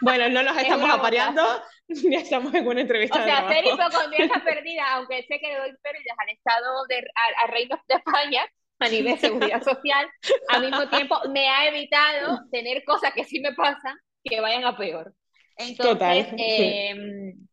[0.00, 1.42] bueno, no nos estamos apareando
[1.88, 3.20] ni estamos en una entrevista.
[3.20, 7.04] O sea, ser hipocondríaca perdida, aunque sé que doy pérdidas al Estado de,
[7.42, 8.42] a, Reino de España
[8.78, 10.08] a nivel de seguridad social,
[10.48, 14.76] al mismo tiempo me ha evitado tener cosas que sí me pasan que vayan a
[14.76, 15.14] peor.
[15.56, 17.46] Entonces, Total, em,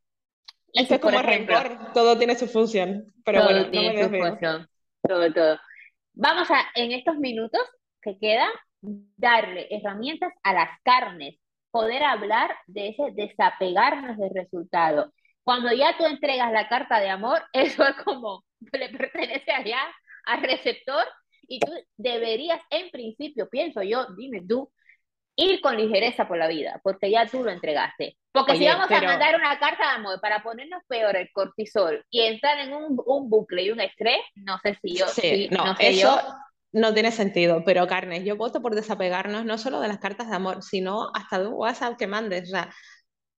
[0.74, 4.68] Esto es como rencor, todo tiene su función, pero todo bueno, tiene su función,
[5.04, 5.60] todo, todo.
[6.14, 7.62] Vamos a, en estos minutos
[8.02, 11.36] que quedan, darle herramientas a las carnes,
[11.72, 15.14] poder hablar de ese desapegarnos del resultado.
[15.44, 19.80] Cuando ya tú entregas la carta de amor, eso es como le pertenece allá
[20.26, 21.06] al receptor
[21.48, 24.72] y tú deberías, en principio, pienso yo, dime tú,
[25.36, 28.18] ir con ligereza por la vida, porque ya tú lo entregaste.
[28.32, 32.22] Porque si vamos a mandar una carta de amor para ponernos peor el cortisol y
[32.22, 35.08] entrar en un, un bucle y un estrés, no sé si yo...
[35.08, 36.20] Sí, no, eso
[36.72, 40.36] no tiene sentido, pero Carnes, yo voto por desapegarnos no solo de las cartas de
[40.36, 42.50] amor, sino hasta de un WhatsApp que mandes.
[42.50, 42.72] O sea,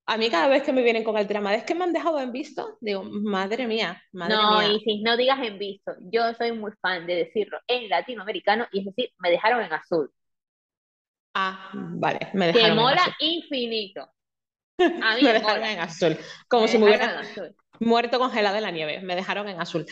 [0.08, 2.20] a mí cada vez que me vienen con el drama es que me han dejado
[2.22, 4.76] en visto, digo, madre mía, madre no, mía.
[4.76, 8.80] y si no digas en visto, yo soy muy fan de decirlo en latinoamericano y
[8.80, 10.12] es decir, me dejaron en azul.
[11.34, 13.16] Ah, vale, me dejaron Que mola en azul.
[13.20, 14.08] infinito.
[15.00, 15.70] A mí me, me dejaron mola.
[15.70, 16.18] en azul,
[16.48, 17.14] como Me si me hubiera
[17.80, 19.86] muerto congelado en la nieve, me dejaron en azul.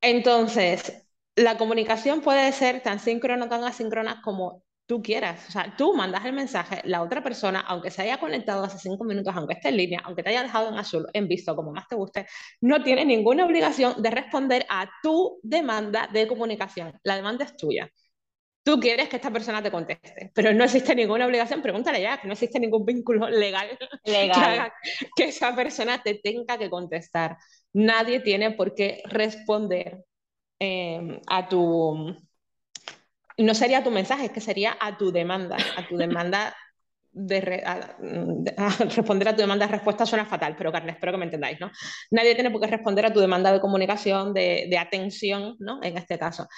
[0.00, 5.48] Entonces, la comunicación puede ser tan síncrona o tan asíncrona como tú quieras.
[5.48, 9.04] O sea, tú mandas el mensaje, la otra persona, aunque se haya conectado hace cinco
[9.04, 11.86] minutos, aunque esté en línea, aunque te haya dejado en azul, en visto, como más
[11.86, 12.26] te guste,
[12.60, 16.98] no tiene ninguna obligación de responder a tu demanda de comunicación.
[17.04, 17.88] La demanda es tuya.
[18.62, 22.26] Tú quieres que esta persona te conteste, pero no existe ninguna obligación, pregúntale ya, que
[22.26, 23.68] no existe ningún vínculo legal,
[24.04, 24.34] Legal.
[24.34, 24.74] que haga
[25.16, 27.38] que esa persona te tenga que contestar.
[27.72, 30.04] Nadie tiene por qué responder
[30.60, 32.16] eh, a tu...
[33.38, 36.54] No sería a tu mensaje, es que sería a tu demanda, a tu demanda
[37.12, 41.12] de, a, de a responder a tu demanda de respuesta suena fatal, pero Carne, espero
[41.12, 41.70] que me entendáis, ¿no?
[42.10, 45.80] Nadie tiene por qué responder a tu demanda de comunicación, de, de, atención, ¿no?
[45.82, 46.48] En este caso.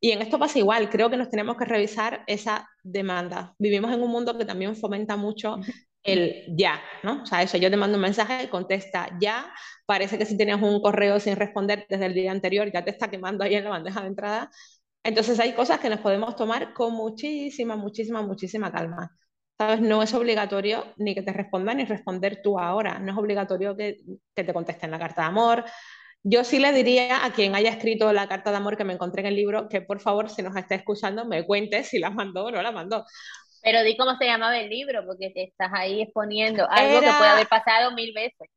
[0.00, 3.54] Y en esto pasa igual, creo que nos tenemos que revisar esa demanda.
[3.58, 5.58] Vivimos en un mundo que también fomenta mucho
[6.02, 7.22] el ya, ¿no?
[7.22, 9.52] O sea, eso, yo te mando un mensaje, contesta ya,
[9.86, 13.08] parece que si tienes un correo sin responder desde el día anterior, ya te está
[13.10, 14.50] quemando ahí en la bandeja de entrada.
[15.04, 19.10] Entonces hay cosas que nos podemos tomar con muchísima, muchísima, muchísima calma.
[19.58, 19.80] ¿Sabes?
[19.80, 22.98] No es obligatorio ni que te respondan ni responder tú ahora.
[22.98, 23.98] No es obligatorio que,
[24.34, 25.64] que te contesten la carta de amor.
[26.24, 29.22] Yo sí le diría a quien haya escrito la carta de amor que me encontré
[29.22, 32.46] en el libro que por favor, si nos está escuchando, me cuente si la mandó
[32.46, 33.04] o no la mandó.
[33.62, 37.18] Pero di cómo se llamaba el libro, porque te estás ahí exponiendo algo era, que
[37.18, 38.48] puede haber pasado mil veces.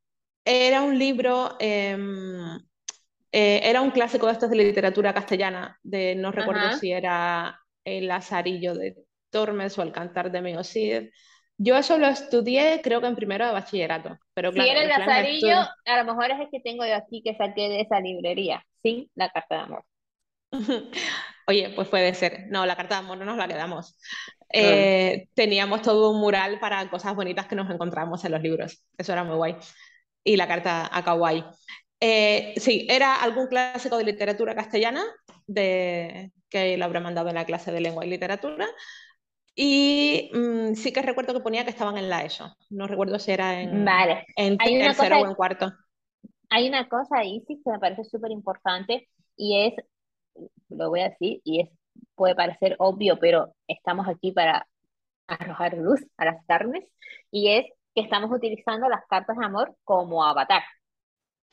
[0.43, 1.97] Era un libro, eh,
[3.31, 6.77] eh, era un clásico de estos de literatura castellana, de no recuerdo Ajá.
[6.77, 8.95] si era El Lazarillo de
[9.29, 11.09] Tormes o El Cantar de Meocid.
[11.57, 14.17] Yo eso lo estudié, creo que en primero de bachillerato.
[14.33, 17.21] Pero claro, si era el Lazarillo, a lo mejor es el que tengo yo aquí
[17.23, 19.85] que saqué de esa librería, sin la carta de amor.
[21.47, 22.47] Oye, pues puede ser.
[22.49, 23.97] No, la carta de amor no nos la quedamos.
[24.51, 28.83] Eh, teníamos todo un mural para cosas bonitas que nos encontramos en los libros.
[28.97, 29.55] Eso era muy guay.
[30.23, 31.43] Y la carta a Kawaii.
[31.99, 35.03] Eh, sí, era algún clásico de literatura castellana
[35.47, 38.67] de, que lo habré mandado en la clase de lengua y literatura.
[39.55, 42.55] Y mmm, sí que recuerdo que ponía que estaban en la ESO.
[42.69, 44.25] No recuerdo si era en, vale.
[44.35, 45.71] en tercero o en cuarto.
[46.49, 49.73] Hay una cosa sí que me parece súper importante y es,
[50.69, 51.69] lo voy a decir, y es
[52.15, 54.67] puede parecer obvio, pero estamos aquí para
[55.27, 56.83] arrojar luz a las carnes,
[57.31, 60.63] y es que estamos utilizando las cartas de amor como avatar.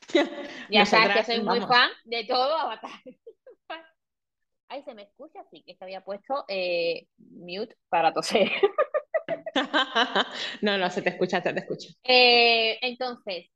[0.69, 2.91] ya sabes que soy muy fan de todo avatar.
[4.69, 8.49] Ay, se me escucha, sí, que se había puesto eh, mute para toser.
[10.61, 11.89] no, no, se te escucha, se te escucha.
[12.03, 13.51] Eh, entonces,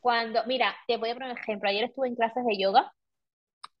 [0.00, 1.68] cuando, mira, te voy a poner un ejemplo.
[1.68, 2.92] Ayer estuve en clases de yoga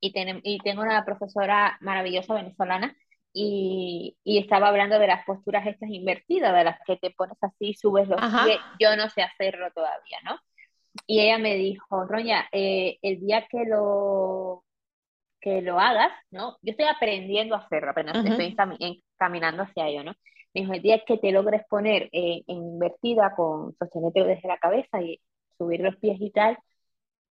[0.00, 2.96] y, ten, y tengo una profesora maravillosa venezolana
[3.32, 7.74] y, y, estaba hablando de las posturas estas invertidas, de las que te pones así,
[7.74, 8.44] subes los Ajá.
[8.44, 8.60] pies.
[8.80, 10.38] Yo no sé hacerlo todavía, ¿no?
[11.06, 14.64] Y ella me dijo, Roña, eh, el día que lo,
[15.40, 16.56] que lo hagas, ¿no?
[16.62, 20.12] Yo estoy aprendiendo a hacerlo, apenas estoy encami- encaminando hacia ello, ¿no?
[20.54, 25.02] Me dijo, el día que te logres poner eh, invertida con sostenerte desde la cabeza
[25.02, 25.20] y
[25.58, 26.58] subir los pies y tal,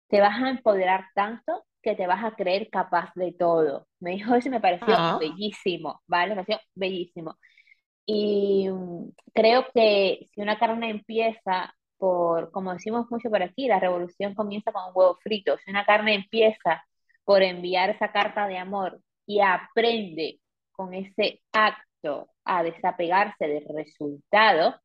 [0.08, 3.86] te vas a empoderar tanto que te vas a creer capaz de todo.
[4.00, 5.18] Me dijo eso y me pareció Ah.
[5.20, 6.34] bellísimo, ¿vale?
[6.34, 7.36] Me pareció bellísimo.
[8.06, 13.80] Y mm, creo que si una carne empieza por, como decimos mucho por aquí, la
[13.80, 15.56] revolución comienza con un huevo frito.
[15.58, 16.84] Si una carne empieza
[17.24, 20.40] por enviar esa carta de amor y aprende
[20.72, 24.80] con ese acto a desapegarse del resultado,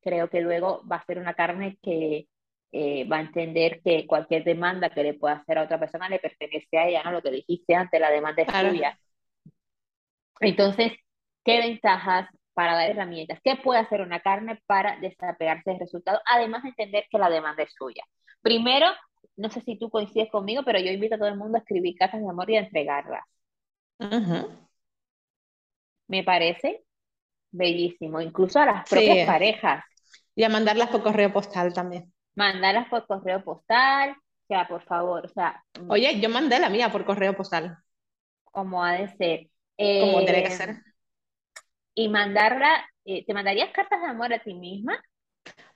[0.00, 2.28] creo que luego va a ser una carne que
[2.72, 6.18] eh, va a entender que cualquier demanda que le pueda hacer a otra persona le
[6.18, 7.12] pertenece a ella, ¿no?
[7.12, 8.70] Lo que dijiste antes, la demanda es Claro.
[8.70, 8.98] tuya.
[10.40, 10.92] Entonces,
[11.44, 12.28] ¿qué ventajas
[12.60, 13.38] para dar herramientas.
[13.42, 16.20] ¿Qué puede hacer una carne para desapegarse del resultado?
[16.26, 18.02] Además de entender que la demanda es suya.
[18.42, 18.86] Primero,
[19.36, 21.96] no sé si tú coincides conmigo, pero yo invito a todo el mundo a escribir
[21.96, 23.24] cartas de amor y a entregarlas.
[26.08, 26.84] Me parece
[27.50, 29.84] bellísimo, incluso a las propias parejas.
[30.34, 32.12] Y a mandarlas por correo postal también.
[32.40, 35.62] Mandarlas por correo postal, o sea, por favor, o sea.
[35.78, 35.90] Mm.
[35.90, 37.76] Oye, yo mandé la mía por correo postal.
[38.44, 39.40] Como ha de ser.
[39.76, 40.76] Como tiene que eh, ser.
[41.94, 44.98] Y mandarla, eh, ¿te mandarías cartas de amor a ti misma?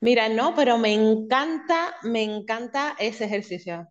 [0.01, 3.87] Mira, no, pero me encanta, me encanta ese ejercicio.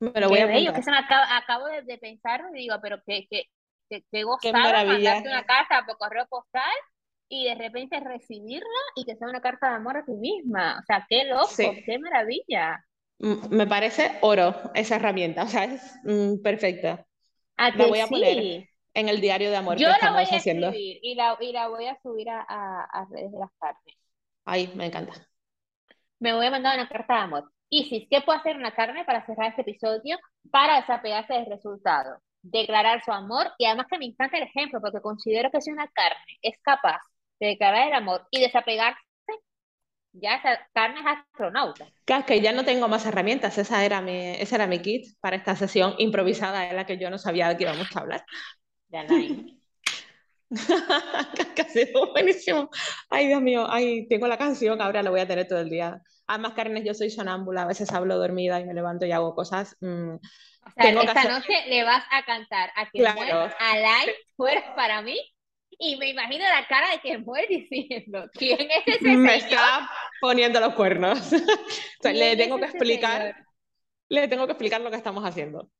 [0.00, 3.28] Me lo voy a bello, que se me acabo, de, pensar y digo, pero qué,
[3.30, 3.44] qué,
[3.88, 6.72] qué, qué gozada mandarte una carta por correo postal
[7.30, 8.66] y de repente recibirla
[8.96, 10.80] y que sea una carta de amor a ti misma.
[10.80, 11.48] O sea, qué loco,
[11.86, 12.84] qué maravilla.
[13.18, 17.06] Me parece oro esa herramienta, o sea, es mm, perfecta.
[17.56, 20.72] la voy a poner en el diario de amor Yo que estamos voy a haciendo.
[20.74, 23.96] Y la, y la voy a subir a, a, redes de las carnes.
[24.44, 25.12] Ay, me encanta.
[26.18, 27.52] Me voy a mandar una carta de amor.
[27.68, 30.18] Isis, ¿qué puede hacer una carne para cerrar este episodio
[30.50, 32.18] para desapegarse del resultado?
[32.42, 35.86] Declarar su amor y además que me encanta el ejemplo porque considero que si una
[35.86, 37.00] carne es capaz
[37.40, 39.00] de declarar el amor y desapegarse,
[40.12, 41.86] ya esa carne es astronauta.
[42.04, 45.36] Claro, que ya no tengo más herramientas, esa era mi, ese era mi kit para
[45.36, 48.24] esta sesión improvisada en la que yo no sabía de qué íbamos a hablar.
[48.88, 49.56] Ya no hay.
[51.54, 52.68] que ha sido buenísimo.
[53.08, 56.02] Ay, Dios mío, ay, tengo la canción, ahora la voy a tener todo el día.
[56.26, 59.76] Además, Carnes, yo soy sonámbula, a veces hablo dormida y me levanto y hago cosas.
[59.80, 63.52] Mm, o sea, esta noche le vas a cantar a que claro.
[63.58, 65.16] Alay, fueras para mí.
[65.82, 69.18] Y me imagino la cara de que muere diciendo, ¿quién es ese señor?
[69.18, 71.18] Me está poniendo los cuernos.
[71.32, 73.34] o sea, le tengo que explicar,
[74.10, 75.70] le tengo que explicar lo que estamos haciendo.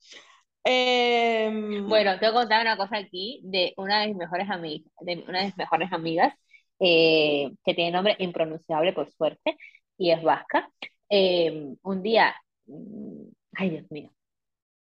[0.65, 4.91] Em, bueno, te voy a contar una cosa aquí de una de mis mejores amigas,
[5.01, 6.35] de una de mis mejores amigas,
[6.79, 9.59] eh, que tiene nombre impronunciable por suerte,
[9.99, 10.71] y es vasca.
[11.11, 12.35] Em, un día,
[12.67, 13.25] mm,
[13.55, 14.11] ay Dios mío,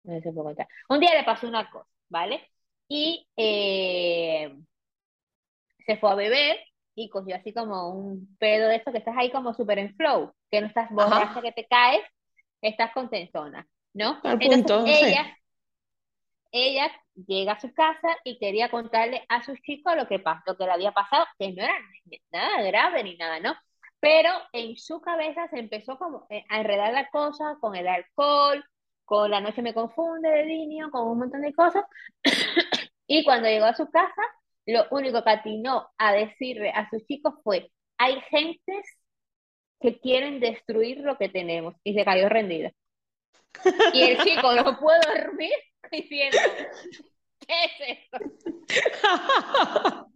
[0.04, 0.68] no sé contar.
[0.90, 2.50] Un día le pasó una cosa, ¿vale?
[2.90, 4.54] Y eh,
[5.86, 6.58] se fue a beber
[6.96, 10.34] y cogió así como un pedo de esto que estás ahí como súper en flow,
[10.50, 12.02] que no estás borracha, que te caes,
[12.62, 14.20] estás contentona, ¿no?
[14.24, 15.38] Entonces ella,
[16.52, 20.58] ella llega a su casa y quería contarle a sus chicos lo que pasó, lo
[20.58, 21.76] que le había pasado, que no era
[22.32, 23.56] nada grave ni nada, ¿no?
[24.00, 28.64] Pero en su cabeza se empezó como eh, a enredar la cosa con el alcohol,
[29.04, 31.84] con la noche me confunde de niño, con un montón de cosas.
[33.08, 34.22] y cuando llegó a su casa,
[34.66, 38.86] lo único que atinó a decirle a sus chicos fue, hay gentes
[39.80, 41.76] que quieren destruir lo que tenemos.
[41.84, 42.72] Y se cayó rendida.
[43.94, 45.54] Y el chico no pudo dormir
[45.92, 46.38] diciendo,
[47.48, 48.18] ¿qué es esto?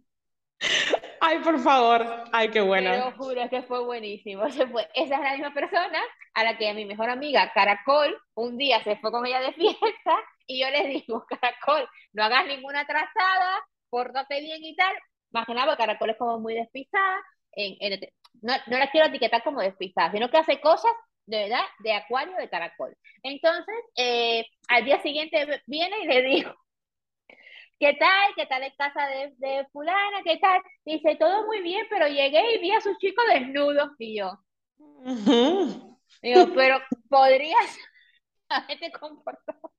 [1.20, 2.24] Ay, por favor.
[2.32, 2.90] Ay, qué bueno.
[2.90, 4.44] Te lo juro que fue buenísimo.
[4.44, 6.00] Esa es la misma persona
[6.34, 9.52] a la que a mi mejor amiga Caracol un día se fue con ella de
[9.52, 14.94] fiesta y yo le digo, Caracol, no hagas ninguna trazada, pórtate bien y tal.
[15.32, 17.20] Más que nada, porque Caracol es como muy despistada.
[17.52, 18.00] En,
[18.42, 20.92] no, no la quiero etiquetar como despistada, sino que hace cosas
[21.30, 22.96] de verdad, de acuario de caracol.
[23.22, 26.54] Entonces, eh, al día siguiente viene y le digo,
[27.78, 28.34] ¿qué tal?
[28.34, 30.22] ¿Qué tal en casa de, de, fulana?
[30.24, 30.60] ¿Qué tal?
[30.84, 33.90] Dice, todo muy bien, pero llegué y vi a sus chicos desnudos.
[33.98, 34.32] Y yo,
[36.22, 37.78] digo, pero podrías
[38.48, 39.72] haberte comportado.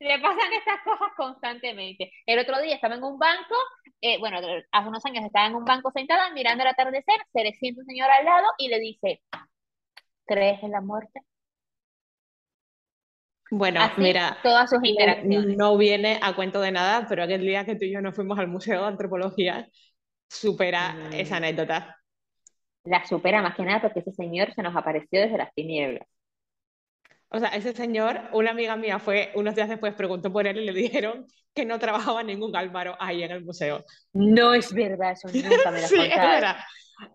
[0.00, 2.12] Le pasan estas cosas constantemente.
[2.26, 3.54] El otro día estaba en un banco,
[4.00, 4.38] eh, bueno,
[4.70, 7.86] hace unos años estaba en un banco sentada mirando el atardecer, se le siente un
[7.86, 9.20] señor al lado y le dice,
[10.26, 11.20] ¿Crees en la muerte?
[13.50, 15.56] Bueno, mira, todas sus interacciones.
[15.58, 18.38] No viene a cuento de nada, pero aquel día que tú y yo nos fuimos
[18.38, 19.68] al Museo de Antropología,
[20.26, 21.12] supera mm.
[21.12, 21.98] esa anécdota.
[22.84, 26.08] La supera más que nada porque ese señor se nos apareció desde las tinieblas.
[27.32, 30.66] O sea, ese señor, una amiga mía fue unos días después, preguntó por él y
[30.66, 33.84] le dijeron que no trabajaba ningún álvaro ahí en el museo.
[34.12, 35.96] No es verdad, eso nunca me lo sí,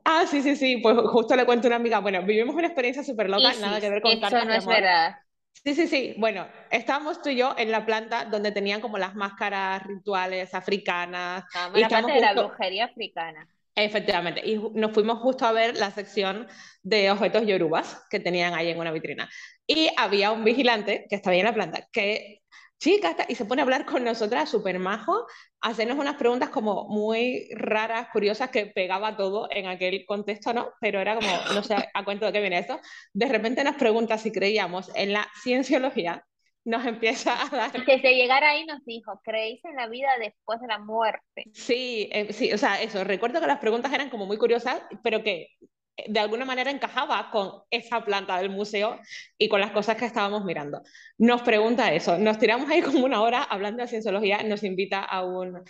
[0.04, 3.04] Ah, sí, sí, sí, pues justo le cuento a una amiga, bueno, vivimos una experiencia
[3.04, 5.16] súper loca, nada que ver con Eso no es verdad.
[5.64, 6.16] Sí, sí, sí.
[6.18, 11.46] Bueno, estábamos tú y yo en la planta donde tenían como las máscaras rituales africanas.
[11.46, 13.48] Estábamos en la planta de la brujería africana.
[13.80, 16.48] Efectivamente, y nos fuimos justo a ver la sección
[16.82, 19.30] de objetos yorubas que tenían ahí en una vitrina.
[19.68, 22.42] Y había un vigilante que estaba ahí en la planta que
[22.80, 25.28] chica, y se pone a hablar con nosotras, súper majo,
[25.62, 30.72] hacernos unas preguntas como muy raras, curiosas, que pegaba todo en aquel contexto, ¿no?
[30.82, 32.80] Pero era como, no sé a cuento de qué viene esto.
[33.14, 36.26] De repente nos pregunta si creíamos en la cienciología
[36.68, 37.86] nos empieza a dar...
[37.86, 41.46] Que se llegara ahí nos dijo, ¿creéis en la vida después de la muerte?
[41.54, 45.24] Sí, eh, sí, o sea, eso, recuerdo que las preguntas eran como muy curiosas, pero
[45.24, 45.48] que
[45.96, 49.00] eh, de alguna manera encajaba con esa planta del museo
[49.38, 50.82] y con las cosas que estábamos mirando.
[51.18, 55.24] Nos pregunta eso, nos tiramos ahí como una hora hablando de cienciología, nos invita a
[55.24, 55.64] un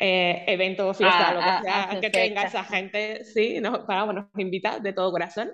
[0.00, 4.92] eh, evento fiesta, lo que sea, que tenga esa gente, sí, nos, nos invita de
[4.92, 5.52] todo corazón.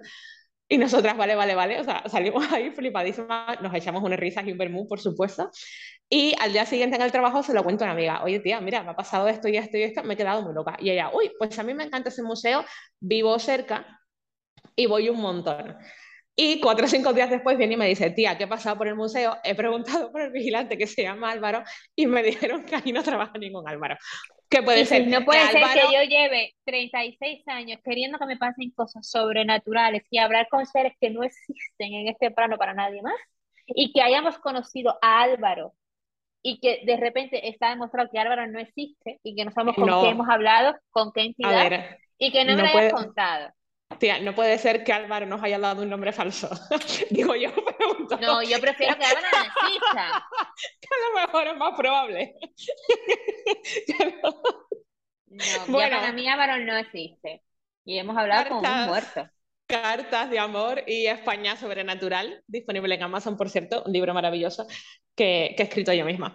[0.71, 4.53] Y nosotras, vale, vale, vale, o sea, salimos ahí flipadísimas, nos echamos unas risas y
[4.53, 5.51] un vermú, por supuesto.
[6.11, 8.61] Y al día siguiente en el trabajo se lo cuento a una amiga, oye tía,
[8.61, 10.77] mira, me ha pasado esto y esto y esto, me he quedado muy loca.
[10.79, 12.65] Y ella, uy, pues a mí me encanta ese museo,
[13.01, 14.01] vivo cerca
[14.77, 15.77] y voy un montón.
[16.41, 18.87] Y cuatro o cinco días después viene y me dice, tía, ¿qué ha pasado por
[18.87, 19.39] el museo?
[19.43, 21.65] He preguntado por el vigilante que se llama Álvaro
[21.97, 22.23] y me
[22.53, 23.97] dijeron que ahí no trabaja ningún Álvaro.
[24.49, 25.09] ¿Qué puede ser?
[25.09, 30.19] no puede ser que yo lleve 36 años queriendo que me pasen cosas sobrenaturales y
[30.19, 33.19] hablar con seres que no existen en este plano para nadie más
[33.67, 35.75] y que hayamos conocido a Álvaro
[36.41, 40.05] y que de repente está demostrado que Álvaro no existe y que no sabemos con
[40.05, 43.53] qué hemos hablado, con qué entidad y que no, me lo hayas contado.
[43.97, 46.49] Tía, no puede ser que Álvaro nos haya dado un nombre falso.
[47.11, 48.19] Digo yo, pregunto.
[48.21, 50.29] No, yo prefiero que Álvaro no exista.
[50.81, 52.35] que a lo mejor es más probable.
[55.27, 57.43] no, bueno, para mí Álvaro no existe.
[57.85, 59.29] Y hemos hablado con un muerto.
[59.67, 64.67] Cartas de amor y España sobrenatural, disponible en Amazon, por cierto, un libro maravilloso
[65.15, 66.35] que, que he escrito yo misma.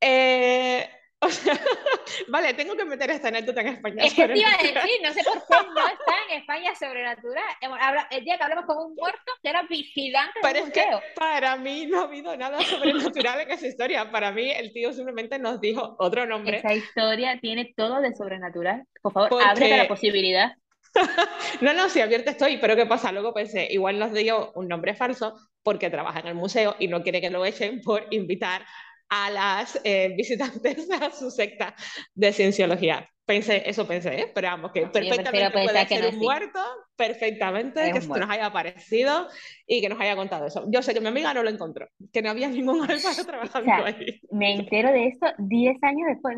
[0.00, 0.88] Eh,
[2.28, 4.04] vale, tengo que meter esta anécdota en España.
[4.04, 8.06] Es que te iba a decir, no sé por qué no está en España sobrenatural.
[8.10, 10.38] El día que hablamos con un muerto, que era vigilante.
[10.42, 14.10] Pero es que para mí no ha habido nada sobrenatural en esa historia.
[14.10, 16.58] Para mí, el tío simplemente nos dijo otro nombre.
[16.58, 18.84] Esa historia tiene todo de sobrenatural.
[19.02, 20.52] Por favor, abre la posibilidad.
[21.60, 23.12] no, no, sí, abierta estoy, pero ¿qué pasa?
[23.12, 27.02] Luego pensé, igual nos dio un nombre falso porque trabaja en el museo y no
[27.02, 28.64] quiere que lo echen por invitar
[29.08, 31.74] a las eh, visitantes a su secta
[32.14, 33.08] de cienciología.
[33.24, 34.32] Pensé, eso pensé, ¿eh?
[34.32, 36.60] pero vamos, que perfectamente puede ser un muerto,
[36.94, 39.26] perfectamente, que nos haya aparecido
[39.66, 40.64] y que nos haya contado eso.
[40.68, 44.20] Yo sé que mi amiga no lo encontró, que no había ningún alfaro trabajando ahí.
[44.30, 46.36] Me entero de esto 10 años después,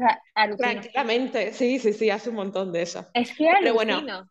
[0.56, 3.04] Tranquilamente, sí, sí, sí, hace un montón de eso.
[3.12, 3.60] Es que alucino.
[3.60, 4.30] Pero bueno,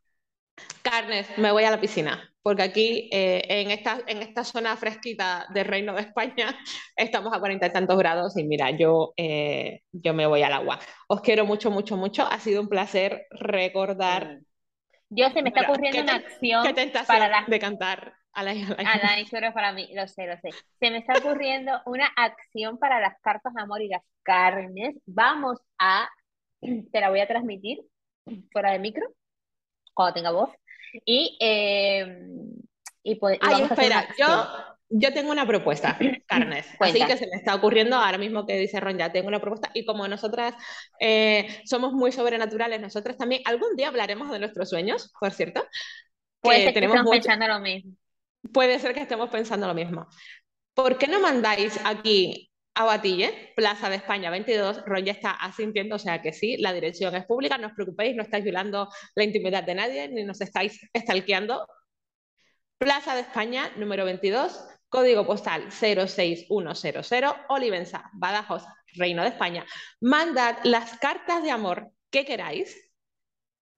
[0.82, 5.45] Carnes, me voy a la piscina, porque aquí eh, en, esta, en esta zona fresquita
[5.53, 6.58] del Reino de España
[6.95, 10.80] estamos a cuarenta y tantos grados y mira, yo, eh, yo me voy al agua.
[11.08, 12.26] Os quiero mucho, mucho, mucho.
[12.26, 14.39] Ha sido un placer recordar.
[15.10, 16.64] Yo se me está ocurriendo una acción
[17.05, 17.45] para la...
[17.47, 18.14] de cantar.
[18.34, 18.53] A la, a
[19.53, 20.49] para mí, lo sé, lo sé.
[20.80, 24.95] Se me está ocurriendo una acción para las cartas de amor y las carnes.
[25.05, 26.08] Vamos a,
[26.62, 27.80] te la voy a transmitir
[28.51, 29.08] fuera de micro
[29.98, 30.52] cuando tenga voz.
[31.06, 32.28] Y, eh,
[33.04, 34.48] y, pues, Ay, espera, yo,
[34.89, 36.68] yo tengo una propuesta, Carnes.
[36.80, 39.72] Así que se me está ocurriendo ahora mismo que dice Ron, ya tengo una propuesta.
[39.74, 40.54] Y como nosotras
[41.00, 45.66] eh, somos muy sobrenaturales, nosotras también, algún día hablaremos de nuestros sueños, por cierto.
[46.39, 47.91] Puede ser que estemos pensando lo mismo.
[48.54, 50.08] Puede ser que estemos pensando lo mismo.
[50.74, 55.95] ¿Por qué no mandáis aquí a Batille, Plaza de España 22, Ron ya está asintiendo,
[55.95, 59.23] o sea que sí, la dirección es pública, no os preocupéis, no estáis violando la
[59.23, 61.67] intimidad de nadie, ni nos estáis estalqueando.
[62.78, 68.63] Plaza de España, número 22, código postal 06100, Olivenza, Badajoz,
[68.93, 69.65] Reino de España.
[69.99, 72.78] Mandad las cartas de amor que queráis.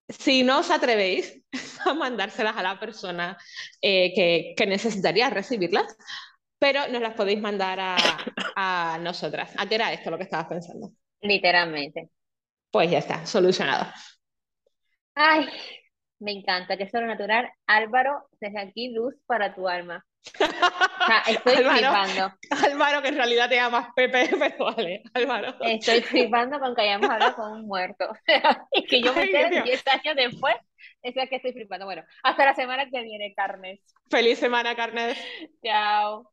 [0.10, 1.42] Si no os atrevéis
[1.86, 3.38] a mandárselas a la persona
[3.82, 5.96] eh, que, que necesitaría recibirlas,
[6.60, 7.98] pero nos las podéis mandar a,
[8.56, 9.54] a nosotras.
[9.58, 10.92] ¿A qué era esto lo que estabas pensando?
[11.22, 12.10] Literalmente.
[12.72, 13.92] Pues ya está, solucionado.
[15.16, 15.48] Ay,
[16.20, 17.50] me encanta, que es natural.
[17.66, 20.06] Álvaro, desde aquí, luz para tu alma.
[21.28, 22.32] estoy flipando.
[22.64, 25.56] Álvaro, que en realidad te llamas Pepe, pero vale, Álvaro.
[25.62, 28.06] Estoy flipando con que hayamos hablado con un muerto.
[28.74, 30.56] y que yo me quede 10 años después.
[31.02, 31.86] Es que estoy flipando.
[31.86, 33.80] Bueno, hasta la semana que viene, Carnes.
[34.10, 35.18] Feliz semana, Carnes.
[35.64, 36.30] Chao.